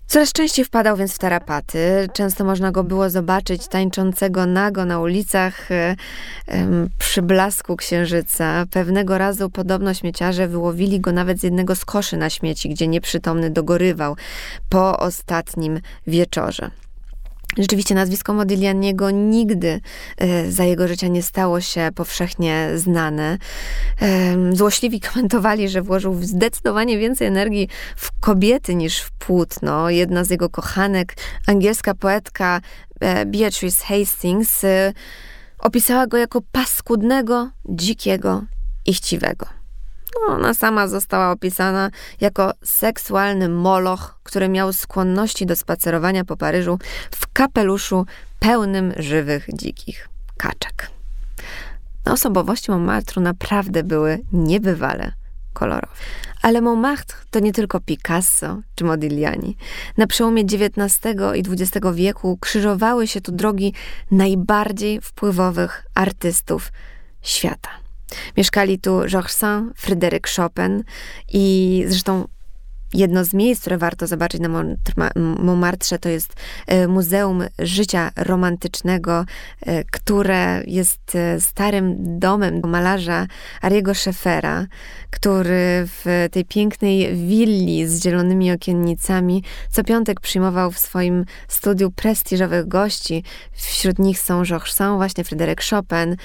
Coraz 0.06 0.32
częściej 0.32 0.64
wpadał 0.64 0.96
więc 0.96 1.14
w 1.14 1.18
tarapaty. 1.18 2.08
Często 2.12 2.44
można 2.44 2.70
go 2.70 2.84
było 2.84 3.10
zobaczyć 3.10 3.68
tańczącego 3.68 4.46
nago 4.46 4.84
na 4.84 5.00
ulicach 5.00 5.70
e, 5.72 5.96
przy 6.98 7.22
blasku 7.22 7.76
księżyca. 7.76 8.64
Pewnego 8.70 9.18
razu 9.18 9.50
podobno 9.50 9.94
śmieciarze 9.94 10.48
wyłowili 10.48 11.00
go 11.00 11.12
nawet 11.12 11.40
z 11.40 11.42
jednego 11.42 11.74
z 11.74 11.84
koszy 11.84 12.16
na 12.16 12.30
śmieci, 12.30 12.68
gdzie 12.68 12.88
nieprzytomny 12.88 13.50
dogorywał 13.50 14.16
po 14.68 14.98
ostatnim 14.98 15.80
wieczorze. 16.06 16.70
Rzeczywiście 17.58 17.94
nazwisko 17.94 18.32
Modiglianiego 18.32 19.10
nigdy 19.10 19.80
e, 20.18 20.50
za 20.50 20.64
jego 20.64 20.88
życia 20.88 21.08
nie 21.08 21.22
stało 21.22 21.60
się 21.60 21.88
powszechnie 21.94 22.70
znane. 22.74 23.38
Złośliwi 24.52 25.00
komentowali, 25.12 25.68
że 25.68 25.82
włożył 25.82 26.22
zdecydowanie 26.22 26.98
więcej 26.98 27.26
energii 27.26 27.68
w 27.96 28.20
kobiety 28.20 28.74
niż 28.74 29.00
w 29.00 29.10
płótno. 29.10 29.90
Jedna 29.90 30.24
z 30.24 30.30
jego 30.30 30.50
kochanek, 30.50 31.14
angielska 31.46 31.94
poetka 31.94 32.60
e, 33.00 33.26
Beatrice 33.26 33.84
Hastings, 33.86 34.64
e, 34.64 34.92
opisała 35.58 36.06
go 36.06 36.16
jako 36.16 36.40
paskudnego, 36.52 37.50
dzikiego 37.68 38.44
i 38.86 38.94
chciwego. 38.94 39.63
No, 40.14 40.34
ona 40.34 40.54
sama 40.54 40.88
została 40.88 41.30
opisana 41.30 41.90
jako 42.20 42.52
seksualny 42.62 43.48
moloch, 43.48 44.18
który 44.22 44.48
miał 44.48 44.72
skłonności 44.72 45.46
do 45.46 45.56
spacerowania 45.56 46.24
po 46.24 46.36
Paryżu 46.36 46.78
w 47.10 47.32
kapeluszu 47.32 48.06
pełnym 48.38 48.92
żywych, 48.96 49.46
dzikich 49.54 50.08
kaczek. 50.36 50.90
Osobowości 52.04 52.70
Montmartre 52.70 53.22
naprawdę 53.22 53.82
były 53.82 54.18
niebywale 54.32 55.12
kolorowe. 55.52 55.94
Ale 56.42 56.60
Montmartre 56.60 57.16
to 57.30 57.40
nie 57.40 57.52
tylko 57.52 57.80
Picasso 57.80 58.60
czy 58.74 58.84
Modigliani. 58.84 59.56
Na 59.96 60.06
przełomie 60.06 60.42
XIX 60.42 61.00
i 61.34 61.42
XX 61.50 61.86
wieku 61.94 62.38
krzyżowały 62.40 63.06
się 63.06 63.20
tu 63.20 63.32
drogi 63.32 63.74
najbardziej 64.10 65.00
wpływowych 65.00 65.86
artystów 65.94 66.72
świata. 67.22 67.83
Mieszkali 68.36 68.78
tu 68.78 69.00
Georges 69.06 69.32
Saint, 69.32 69.72
Fryderyk 69.76 70.28
Chopin 70.36 70.84
i 71.32 71.84
zresztą 71.86 72.28
jedno 72.94 73.24
z 73.24 73.34
miejsc, 73.34 73.60
które 73.60 73.78
warto 73.78 74.06
zobaczyć 74.06 74.40
na 74.40 74.48
Montmartre, 74.48 75.98
to 75.98 76.08
jest 76.08 76.34
e, 76.66 76.88
Muzeum 76.88 77.44
Życia 77.58 78.10
Romantycznego, 78.16 79.24
e, 79.60 79.84
które 79.84 80.62
jest 80.66 81.14
e, 81.14 81.40
starym 81.40 82.18
domem 82.18 82.60
malarza 82.64 83.26
Ariego 83.60 83.94
Scheffera, 83.94 84.66
który 85.10 85.86
w 85.86 86.28
tej 86.30 86.44
pięknej 86.44 87.16
willi 87.16 87.86
z 87.86 88.02
zielonymi 88.02 88.52
okiennicami 88.52 89.42
co 89.70 89.84
piątek 89.84 90.20
przyjmował 90.20 90.70
w 90.70 90.78
swoim 90.78 91.24
studiu 91.48 91.90
prestiżowych 91.90 92.68
gości. 92.68 93.24
Wśród 93.52 93.98
nich 93.98 94.18
są 94.18 94.44
Georges 94.44 94.74
Sand, 94.74 94.96
właśnie 94.96 95.24
Fryderyk 95.24 95.62
Chopin, 95.70 96.16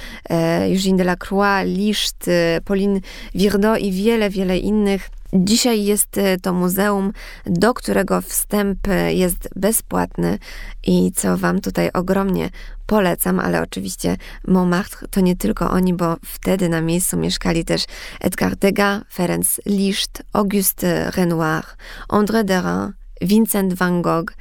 Eugène 0.69 0.95
Delacroix, 0.95 1.65
Liszt, 1.65 2.29
Pauline 2.65 2.99
Virdot 3.35 3.79
i 3.79 3.91
wiele, 3.91 4.29
wiele 4.29 4.57
innych 4.57 5.09
Dzisiaj 5.33 5.83
jest 5.83 6.17
e, 6.17 6.37
to 6.37 6.53
muzeum, 6.53 7.11
do 7.45 7.73
którego 7.73 8.21
wstęp 8.21 8.87
e, 8.87 9.13
jest 9.13 9.49
bezpłatny 9.55 10.39
i 10.87 11.11
co 11.11 11.37
Wam 11.37 11.61
tutaj 11.61 11.89
ogromnie 11.93 12.49
polecam, 12.85 13.39
ale 13.39 13.61
oczywiście 13.61 14.17
Montmartre 14.47 15.07
to 15.07 15.21
nie 15.21 15.35
tylko 15.35 15.71
oni, 15.71 15.93
bo 15.93 16.17
wtedy 16.25 16.69
na 16.69 16.81
miejscu 16.81 17.17
mieszkali 17.17 17.65
też 17.65 17.85
Edgar 18.19 18.55
Degas, 18.55 19.03
Ferenc 19.13 19.61
Liszt, 19.65 20.23
Auguste 20.33 21.11
Renoir, 21.11 21.63
André 22.09 22.43
Derain, 22.43 22.93
Vincent 23.21 23.73
van 23.73 24.01
Gogh, 24.01 24.33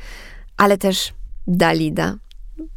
ale 0.56 0.78
też 0.78 1.12
Dalida, 1.46 2.14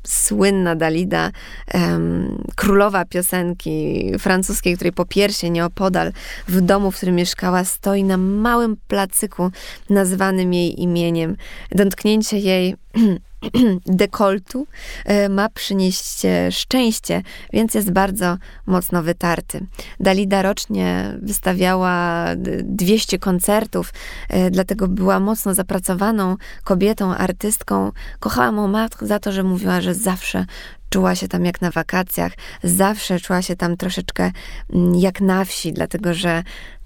słynna 0.08 0.76
Dalida, 0.76 1.32
um, 1.74 2.44
królowa 2.56 3.06
piosenki 3.06 4.12
francuskiej, 4.20 4.76
której 4.76 4.94
po 4.94 5.06
piersie 5.06 5.50
nieopodal 5.50 6.12
w 6.48 6.62
domu, 6.62 6.92
w 6.92 6.98
którym 6.98 7.16
mieszkała, 7.16 7.64
stoi 7.64 8.04
na 8.04 8.18
małym 8.18 8.78
placyku 8.88 9.52
nazwanym 9.90 10.54
jej 10.54 10.82
imieniem. 10.82 11.36
Dotknięcie 11.72 12.38
jej 12.38 12.76
dekoltu 13.86 14.68
e, 15.06 15.30
ma 15.30 15.50
przynieść 15.50 16.26
e, 16.26 16.52
szczęście, 16.52 17.22
więc 17.54 17.74
jest 17.74 17.92
bardzo 17.92 18.38
mocno 18.66 19.04
wytarty. 19.04 19.66
Dalida 20.00 20.42
rocznie 20.42 21.18
wystawiała 21.22 22.26
200 22.64 23.20
koncertów, 23.20 23.94
e, 24.30 24.52
dlatego 24.52 24.88
była 24.88 25.20
mocno 25.20 25.54
zapracowaną 25.54 26.38
kobietą, 26.64 27.16
artystką. 27.16 27.92
Kochała 28.20 28.52
Montmartre 28.52 29.08
za 29.08 29.20
to, 29.20 29.32
że 29.32 29.44
mówiła, 29.44 29.82
że 29.82 29.94
zawsze 29.94 30.46
czuła 30.90 31.16
się 31.16 31.28
tam 31.28 31.46
jak 31.46 31.62
na 31.62 31.72
wakacjach, 31.72 32.32
zawsze 32.64 33.20
czuła 33.20 33.42
się 33.42 33.56
tam 33.56 33.78
troszeczkę 33.78 34.32
mm, 34.74 34.96
jak 34.96 35.22
na 35.22 35.46
wsi, 35.46 35.74
dlatego 35.74 36.14
że 36.14 36.44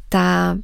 ta 0.10 0.56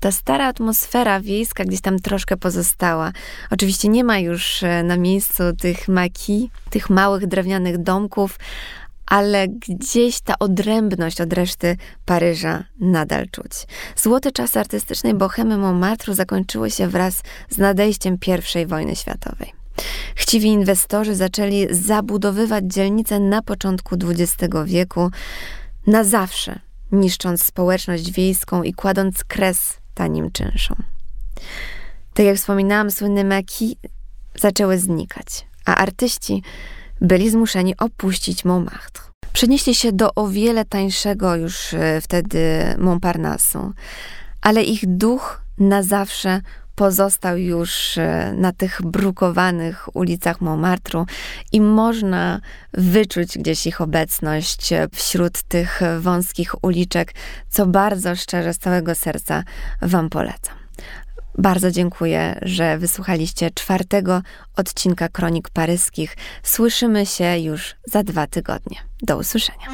ta 0.00 0.12
stara 0.12 0.46
atmosfera 0.46 1.20
wiejska 1.20 1.64
gdzieś 1.64 1.80
tam 1.80 1.98
troszkę 1.98 2.36
pozostała. 2.36 3.12
Oczywiście 3.50 3.88
nie 3.88 4.04
ma 4.04 4.18
już 4.18 4.62
e, 4.62 4.82
na 4.82 4.96
miejscu 4.96 5.42
tych 5.60 5.88
maki, 5.88 6.50
tych 6.70 6.90
małych 6.90 7.26
drewnianych 7.26 7.82
domków, 7.82 8.38
ale 9.06 9.48
gdzieś 9.48 10.20
ta 10.20 10.38
odrębność 10.38 11.20
od 11.20 11.32
reszty 11.32 11.76
Paryża 12.04 12.64
nadal 12.80 13.28
czuć. 13.30 13.52
Złote 13.96 14.32
czasy 14.32 14.60
artystycznej 14.60 15.14
bohemy 15.14 15.56
Montmartre 15.56 16.14
zakończyły 16.14 16.70
się 16.70 16.88
wraz 16.88 17.22
z 17.48 17.58
nadejściem 17.58 18.18
I 18.62 18.66
wojny 18.66 18.96
światowej. 18.96 19.52
Chciwi 20.14 20.48
inwestorzy 20.48 21.14
zaczęli 21.14 21.66
zabudowywać 21.70 22.64
dzielnice 22.66 23.20
na 23.20 23.42
początku 23.42 23.96
XX 24.04 24.54
wieku 24.64 25.10
na 25.86 26.04
zawsze, 26.04 26.58
niszcząc 26.92 27.44
społeczność 27.44 28.12
wiejską 28.12 28.62
i 28.62 28.72
kładąc 28.72 29.24
kres 29.24 29.83
tanim 29.94 30.30
czynszom. 30.30 30.76
Tak 32.14 32.26
jak 32.26 32.36
wspominałam, 32.36 32.90
słynne 32.90 33.24
maki 33.24 33.76
zaczęły 34.34 34.78
znikać, 34.78 35.46
a 35.64 35.76
artyści 35.76 36.42
byli 37.00 37.30
zmuszeni 37.30 37.76
opuścić 37.76 38.44
Montmartre. 38.44 39.02
Przenieśli 39.32 39.74
się 39.74 39.92
do 39.92 40.14
o 40.14 40.28
wiele 40.28 40.64
tańszego 40.64 41.36
już 41.36 41.74
e, 41.74 42.00
wtedy 42.00 42.38
Montparnasse, 42.78 43.72
ale 44.40 44.62
ich 44.62 44.86
duch 44.86 45.42
na 45.58 45.82
zawsze 45.82 46.40
pozostał 46.74 47.38
już 47.38 47.98
e, 47.98 48.32
na 48.36 48.52
tych 48.52 48.82
brukowanych 48.82 49.96
ulicach 49.96 50.40
Montmartru 50.40 51.06
i 51.52 51.60
można 51.60 52.40
wyczuć 52.72 53.38
gdzieś 53.38 53.66
ich 53.66 53.80
obecność 53.80 54.72
e, 54.72 54.88
wśród 54.94 55.42
tych 55.42 55.80
wąskich 56.00 56.64
uliczek, 56.64 57.12
co 57.50 57.66
bardzo 57.66 58.16
szczerze 58.16 58.54
z 58.54 58.58
całego 58.58 58.94
serca 58.94 59.44
Wam 59.82 60.10
polecam. 60.10 60.64
Bardzo 61.38 61.70
dziękuję, 61.70 62.38
że 62.42 62.78
wysłuchaliście 62.78 63.50
czwartego 63.50 64.22
odcinka 64.56 65.08
Kronik 65.08 65.50
Paryskich. 65.50 66.16
Słyszymy 66.42 67.06
się 67.06 67.38
już 67.38 67.74
za 67.84 68.02
dwa 68.02 68.26
tygodnie. 68.26 68.76
Do 69.02 69.18
usłyszenia. 69.18 69.66